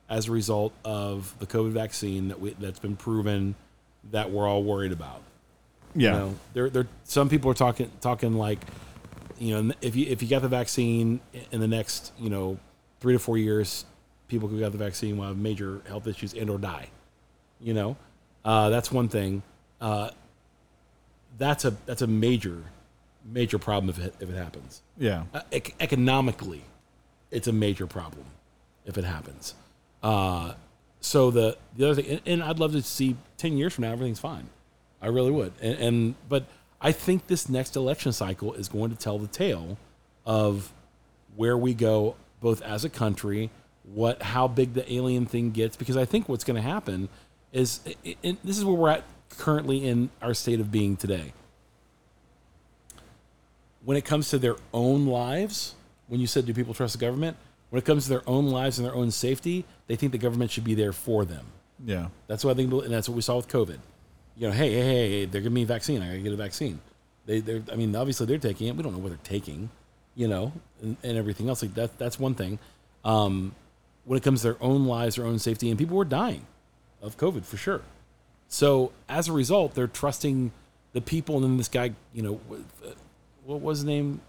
[0.09, 3.55] as a result of the COVID vaccine that we that's been proven
[4.11, 5.21] that we're all worried about.
[5.95, 6.11] Yeah.
[6.11, 6.87] You know, there, there.
[7.05, 8.59] Some people are talking, talking like,
[9.39, 12.57] you know, if you if you got the vaccine in the next, you know,
[12.99, 13.85] three to four years,
[14.27, 16.89] people who got the vaccine will have major health issues and or die.
[17.61, 17.97] You know,
[18.43, 19.41] uh, that's one thing.
[19.79, 20.09] Uh,
[21.37, 22.63] that's a that's a major,
[23.25, 24.81] major problem if it if it happens.
[24.97, 25.23] Yeah.
[25.33, 26.63] Uh, ec- economically,
[27.31, 28.25] it's a major problem
[28.85, 29.55] if it happens.
[30.01, 30.53] Uh,
[30.99, 33.91] so the the other thing, and, and I'd love to see ten years from now
[33.91, 34.49] everything's fine.
[35.01, 35.53] I really would.
[35.61, 36.45] And, and but
[36.81, 39.77] I think this next election cycle is going to tell the tale
[40.25, 40.71] of
[41.35, 43.49] where we go, both as a country,
[43.83, 45.75] what how big the alien thing gets.
[45.75, 47.09] Because I think what's going to happen
[47.51, 47.81] is,
[48.23, 49.03] and this is where we're at
[49.35, 51.33] currently in our state of being today
[53.85, 55.75] when it comes to their own lives,
[56.07, 57.37] when you said do people trust the government?
[57.69, 60.51] When it comes to their own lives and their own safety, they think the government
[60.51, 61.45] should be there for them.
[61.83, 62.07] Yeah.
[62.27, 63.77] That's what I think, and that's what we saw with COVID.
[64.37, 66.01] You know, hey, hey, hey, hey they're giving me a vaccine.
[66.01, 66.79] I gotta get a vaccine.
[67.25, 68.75] They, they're, I mean, obviously they're taking it.
[68.75, 69.69] We don't know what they're taking,
[70.15, 71.61] you know, and, and everything else.
[71.61, 72.59] Like that, that's one thing.
[73.03, 73.53] Um,
[74.05, 76.45] when it comes to their own lives, their own safety, and people were dying
[77.01, 77.81] of COVID for sure.
[78.55, 80.53] So as a result, they're trusting
[80.93, 82.61] the people, and then this guy, you know, what,
[83.43, 84.21] what was his name?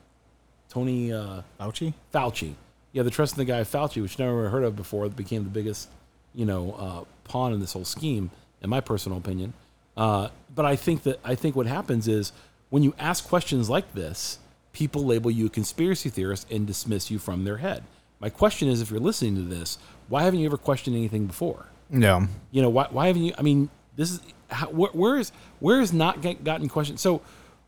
[0.68, 1.94] Tony uh, Fauci.
[2.12, 2.54] Fauci.
[2.90, 5.08] Yeah, they're trusting the guy Fauci, which never heard of before.
[5.08, 5.88] That became the biggest,
[6.34, 9.52] you know, uh, pawn in this whole scheme, in my personal opinion.
[9.96, 12.32] Uh, but I think that I think what happens is
[12.68, 14.40] when you ask questions like this,
[14.72, 17.84] people label you a conspiracy theorist and dismiss you from their head.
[18.18, 21.66] My question is, if you're listening to this, why haven't you ever questioned anything before?
[21.88, 22.26] No.
[22.50, 23.32] You know, why, why haven't you?
[23.38, 24.20] I mean, this is
[24.50, 27.00] how, where, where is where is not get, gotten questioned?
[27.00, 27.22] So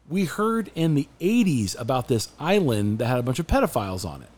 [0.08, 4.22] we heard in the '80s about this island that had a bunch of pedophiles on
[4.22, 4.30] it,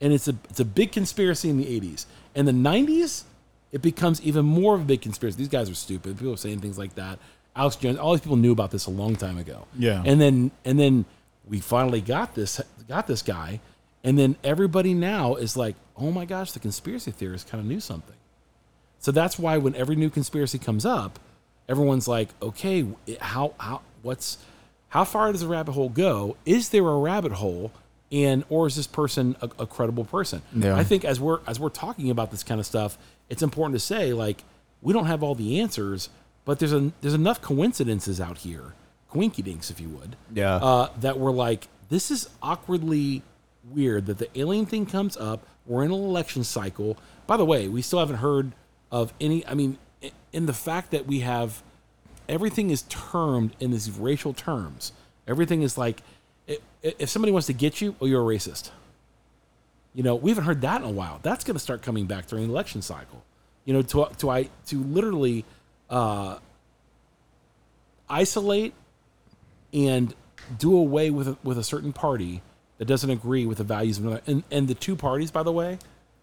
[0.00, 2.06] and it's a it's a big conspiracy in the '80s.
[2.34, 3.24] In the '90s,
[3.72, 5.38] it becomes even more of a big conspiracy.
[5.38, 6.18] These guys are stupid.
[6.18, 7.18] People are saying things like that.
[7.56, 9.66] Alex Jones, all these people knew about this a long time ago.
[9.76, 10.02] Yeah.
[10.06, 11.04] and then and then
[11.48, 13.60] we finally got this got this guy,
[14.04, 17.80] and then everybody now is like, oh my gosh, the conspiracy theorists kind of knew
[17.80, 18.14] something.
[19.00, 21.18] So that's why when every new conspiracy comes up,
[21.68, 22.86] everyone's like, okay,
[23.20, 24.38] how how what's
[24.90, 26.36] how far does the rabbit hole go?
[26.46, 27.72] Is there a rabbit hole
[28.12, 30.42] and or is this person a, a credible person?
[30.54, 30.76] Yeah.
[30.76, 32.98] I think as we're as we're talking about this kind of stuff,
[33.28, 34.44] it's important to say like
[34.82, 36.08] we don't have all the answers,
[36.44, 38.74] but there's a there's enough coincidences out here,
[39.12, 40.56] coinkydinks, if you would, Yeah.
[40.56, 43.22] uh, that we're like this is awkwardly
[43.64, 45.46] weird that the alien thing comes up.
[45.66, 46.96] We're in an election cycle.
[47.26, 48.52] By the way, we still haven't heard
[48.90, 49.46] of any.
[49.46, 49.78] I mean,
[50.32, 51.62] in the fact that we have
[52.30, 54.92] everything is termed in these racial terms.
[55.26, 56.02] Everything is like,
[56.82, 58.70] if somebody wants to get you, oh, you're a racist.
[59.94, 61.18] You know, we haven't heard that in a while.
[61.22, 63.24] That's going to start coming back during the election cycle.
[63.64, 65.44] You know, to to I to literally
[65.90, 66.38] uh,
[68.08, 68.72] isolate
[69.72, 70.14] and
[70.58, 72.42] do away with a, with a certain party
[72.78, 74.22] that doesn't agree with the values of another.
[74.26, 75.78] And and the two parties, by the way,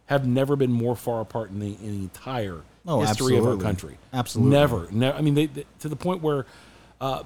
[0.07, 3.57] have never been more far apart in the, in the entire Oh, history of our
[3.57, 3.97] country.
[4.13, 4.51] Absolutely.
[4.57, 4.87] never.
[4.91, 6.45] Ne- I mean, they, they- to the point where
[7.01, 7.23] uh,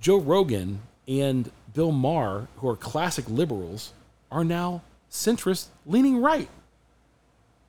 [0.00, 3.92] Joe Rogan and Bill Maher, who are classic liberals,
[4.30, 6.48] are now centrist, leaning right.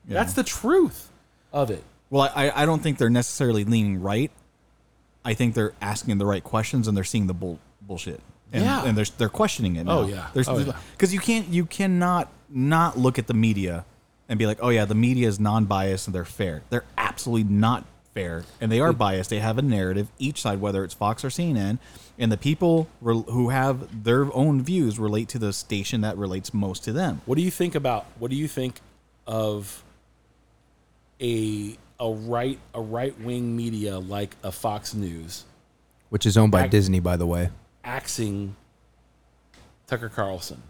[0.06, 1.10] That's the truth
[1.52, 1.82] of it.
[2.10, 4.30] Well, I, I don't think they're necessarily leaning right.
[5.24, 8.20] I think they're asking the right questions and they're seeing the bull, bullshit.
[8.52, 8.84] And, Yeah.
[8.84, 9.84] and they're they're questioning it.
[9.84, 10.00] Now.
[10.00, 10.28] Oh, yeah.
[10.34, 10.76] There's Oh, yeah.
[10.92, 13.84] because you can't you cannot not look at the media
[14.32, 16.62] and be like, oh yeah, the media is non-biased and they're fair.
[16.70, 19.28] They're absolutely not fair, and they are biased.
[19.28, 21.78] They have a narrative each side, whether it's Fox or CNN,
[22.18, 26.54] and the people rel- who have their own views relate to the station that relates
[26.54, 27.20] most to them.
[27.26, 28.06] What do you think about?
[28.18, 28.80] What do you think
[29.26, 29.84] of
[31.20, 35.44] a a right a right wing media like a Fox News
[36.08, 37.50] Which is owned by Back- Disney, by the way.
[37.84, 38.56] axing
[39.86, 40.62] Tucker Carlson?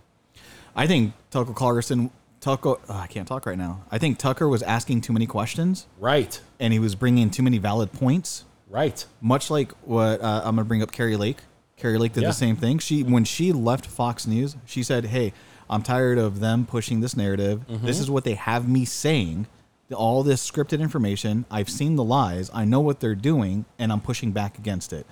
[0.74, 2.10] I think Tucker Carlson,
[2.42, 3.84] Tucker, oh, I can't talk right now.
[3.90, 7.56] I think Tucker was asking too many questions Right, and he was bringing too many
[7.58, 8.44] valid points.
[8.68, 9.04] right.
[9.20, 11.38] Much like what uh, I'm gonna bring up, Kari Lake.
[11.76, 12.28] Kari Lake did Yeah.
[12.30, 12.78] the same thing.
[12.80, 15.32] She when she left Fox News, she said, "Hey,
[15.70, 17.62] I'm tired of them pushing this narrative.
[17.68, 19.46] This is what they have me saying.
[19.94, 21.44] All this scripted information.
[21.50, 22.50] I've seen the lies.
[22.52, 25.06] I know what they're doing, and I'm pushing back against it."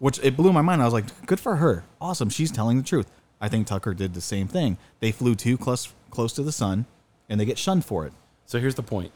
[0.00, 0.82] Which it blew my mind.
[0.82, 1.84] I was like, "Good for her.
[2.00, 2.28] Awesome.
[2.28, 3.06] She's telling the truth."
[3.40, 4.78] I think Tucker did the same thing.
[5.00, 6.86] They flew too close close to the sun,
[7.28, 8.12] and they get shunned for it.
[8.46, 9.10] So here's the point.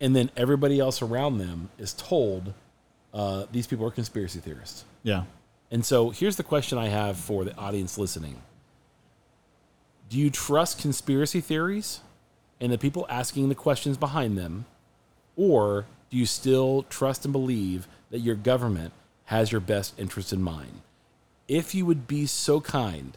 [0.00, 2.52] And then everybody else around them is told
[3.14, 4.84] uh, these people are conspiracy theorists.
[5.02, 5.24] Yeah.
[5.70, 8.42] And so here's the question I have for the audience listening
[10.08, 12.00] Do you trust conspiracy theories
[12.60, 14.66] and the people asking the questions behind them?
[15.36, 18.92] Or do you still trust and believe that your government
[19.26, 20.82] has your best interest in mind?
[21.48, 23.16] If you would be so kind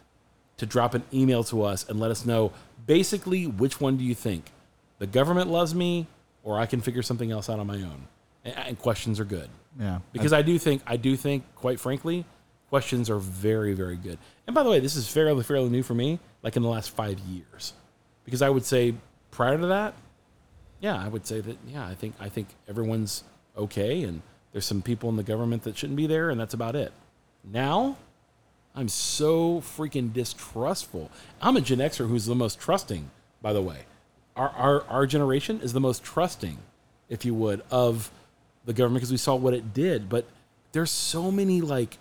[0.56, 2.52] to drop an email to us and let us know
[2.86, 4.50] basically which one do you think?
[4.98, 6.06] The government loves me,
[6.42, 8.06] or I can figure something else out on my own.
[8.44, 9.98] And, and questions are good Yeah.
[10.12, 12.24] because I do think I do think quite frankly
[12.70, 14.18] questions are very very good.
[14.46, 16.90] And by the way, this is fairly fairly new for me, like in the last
[16.90, 17.72] five years,
[18.24, 18.94] because I would say
[19.30, 19.94] prior to that,
[20.80, 23.24] yeah, I would say that yeah, I think I think everyone's
[23.56, 24.22] okay, and
[24.52, 26.92] there's some people in the government that shouldn't be there, and that's about it.
[27.44, 27.96] Now,
[28.76, 31.10] I'm so freaking distrustful.
[31.40, 33.10] I'm a Gen Xer who's the most trusting,
[33.40, 33.86] by the way.
[34.36, 36.58] Our, our, our generation is the most trusting,
[37.08, 38.10] if you would, of
[38.66, 40.10] the government because we saw what it did.
[40.10, 40.26] But
[40.72, 41.96] there's so many like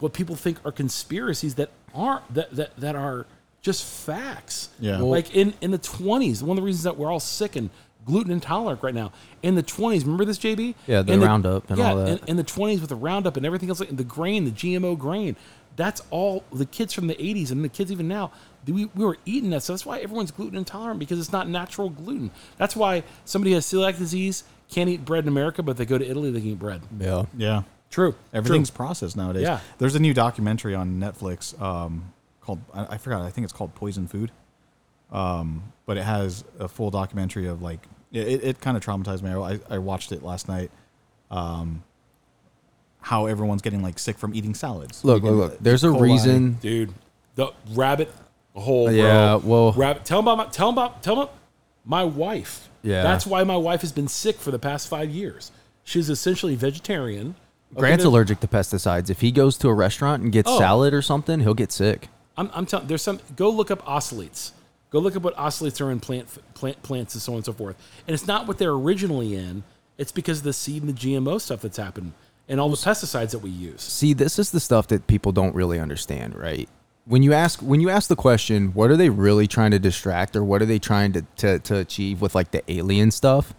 [0.00, 3.26] what people think are conspiracies that aren't that that, that are
[3.62, 4.68] just facts.
[4.78, 4.98] Yeah.
[4.98, 7.70] like in in the 20s, one of the reasons that we're all sick and
[8.04, 9.12] gluten intolerant right now.
[9.42, 10.74] In the 20s, remember this, JB?
[10.86, 12.22] Yeah, the In Roundup and yeah, all that.
[12.22, 14.98] In, in the 20s with the Roundup and everything else, like the grain, the GMO
[14.98, 15.36] grain.
[15.76, 18.32] That's all the kids from the 80s and the kids even now.
[18.66, 19.62] We, we were eating that.
[19.62, 22.30] So that's why everyone's gluten intolerant because it's not natural gluten.
[22.58, 26.06] That's why somebody has celiac disease, can't eat bread in America, but they go to
[26.08, 26.82] Italy, they can eat bread.
[26.98, 27.24] Yeah.
[27.36, 27.62] Yeah.
[27.90, 28.14] True.
[28.32, 29.42] Everything's processed nowadays.
[29.42, 29.60] Yeah.
[29.78, 33.22] There's a new documentary on Netflix um, called I, I forgot.
[33.22, 34.30] I think it's called Poison Food.
[35.10, 39.30] Um, but it has a full documentary of like it, it kind of traumatized me.
[39.30, 40.70] I, I watched it last night.
[41.30, 41.82] Um,
[43.02, 45.04] how everyone's getting like sick from eating salads.
[45.04, 45.58] Look, look, look.
[45.60, 46.00] There's a coli.
[46.00, 46.52] reason.
[46.54, 46.92] dude.
[47.34, 48.12] The rabbit
[48.54, 48.86] hole.
[48.86, 48.94] Bro.
[48.94, 50.04] Yeah, well- rabbit.
[50.04, 50.52] Tell them about my.
[50.52, 51.02] Tell them about.
[51.02, 51.28] Tell them
[51.84, 52.68] my wife.
[52.84, 53.02] Yeah.
[53.04, 55.52] that's why my wife has been sick for the past five years.
[55.84, 57.36] She's essentially vegetarian.
[57.72, 59.08] Okay, Grant's there's- allergic to pesticides.
[59.10, 60.58] If he goes to a restaurant and gets Oh.
[60.58, 62.08] salad or something, he'll get sick.
[62.36, 62.86] I'm, I'm telling.
[62.86, 63.20] There's some.
[63.36, 64.52] Go look up oscillates.
[64.90, 67.52] Go look up what oscillates are in plant, plant plants and so on and so
[67.54, 67.76] forth.
[68.06, 69.64] And it's not what they're originally in.
[69.96, 72.12] It's because of the seed and the GMO stuff that's happened
[72.48, 73.80] and all the pesticides that we use.
[73.82, 76.68] See, this is the stuff that people don't really understand, right?
[77.04, 80.36] When you ask when you ask the question, what are they really trying to distract
[80.36, 83.54] or what are they trying to, to, to achieve with like the alien stuff?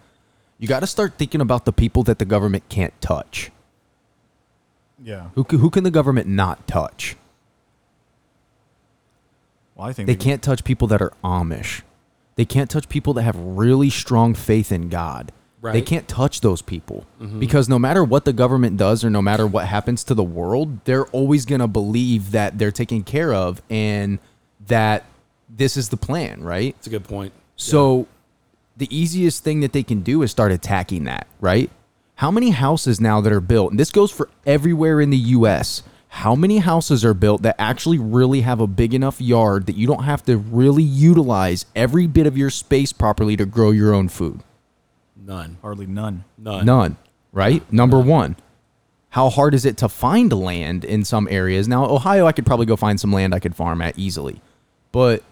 [0.60, 3.52] You got to start thinking about the people that the government can't touch.
[5.04, 5.30] Yeah.
[5.36, 7.18] Who, who can the government not touch?
[9.76, 11.82] Well, I think They can't touch people that are Amish.
[12.36, 15.32] They can't touch people that have really strong faith in God.
[15.72, 17.40] They can't touch those people mm-hmm.
[17.40, 20.84] because no matter what the government does or no matter what happens to the world,
[20.84, 24.20] they're always going to believe that they're taken care of and
[24.68, 25.06] that
[25.50, 26.76] this is the plan, right?
[26.78, 27.32] It's a good point.
[27.56, 28.08] So
[28.76, 31.70] the easiest thing that they can do is start attacking that, right?
[32.16, 35.84] How many houses now that are built, and this goes for everywhere in the US,
[36.10, 39.88] how many houses are built that actually really have a big enough yard that you
[39.88, 44.10] don't have to really utilize every bit of your space properly to grow your own
[44.10, 44.42] food?
[45.26, 45.58] None.
[45.62, 46.26] hardly none.
[46.38, 46.66] None.
[46.66, 46.98] None,
[47.32, 47.72] right?
[47.72, 48.36] Number one.
[49.10, 51.68] How hard is it to find land in some areas?
[51.68, 54.42] Now, Ohio, I could probably go find some land I could farm at easily.
[54.92, 55.24] But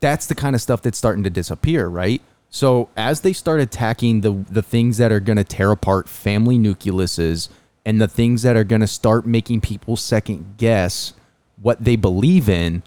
[0.00, 2.22] that's the kind of stuff that's starting to disappear, right?
[2.50, 6.58] So as they start attacking the the things that are going to tear apart family
[6.58, 7.50] nucleuses
[7.84, 11.12] and the things that are going to start making people second guess
[11.60, 12.82] what they believe in,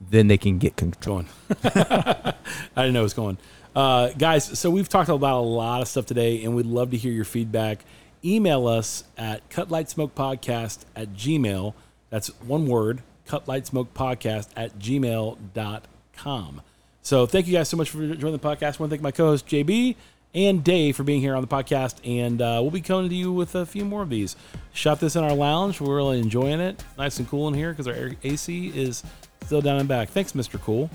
[0.00, 1.24] then they can get control.
[1.64, 2.34] I
[2.76, 3.38] didn't know it was going.
[3.76, 6.96] Uh, guys, so we've talked about a lot of stuff today, and we'd love to
[6.96, 7.84] hear your feedback.
[8.24, 11.74] Email us at cutlightsmokepodcast at gmail.
[12.08, 16.62] That's one word, cutlightsmokepodcast at gmail.com.
[17.02, 18.62] So thank you guys so much for joining the podcast.
[18.62, 19.94] I want to thank my co-host JB
[20.34, 23.30] and Dave for being here on the podcast, and uh, we'll be coming to you
[23.30, 24.36] with a few more of these.
[24.72, 25.82] Shot this in our lounge.
[25.82, 26.82] We're really enjoying it.
[26.96, 29.02] Nice and cool in here because our AC is
[29.44, 30.08] still down and back.
[30.08, 30.58] Thanks, Mr.
[30.58, 30.88] Cool.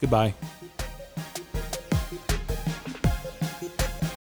[0.00, 0.34] Goodbye.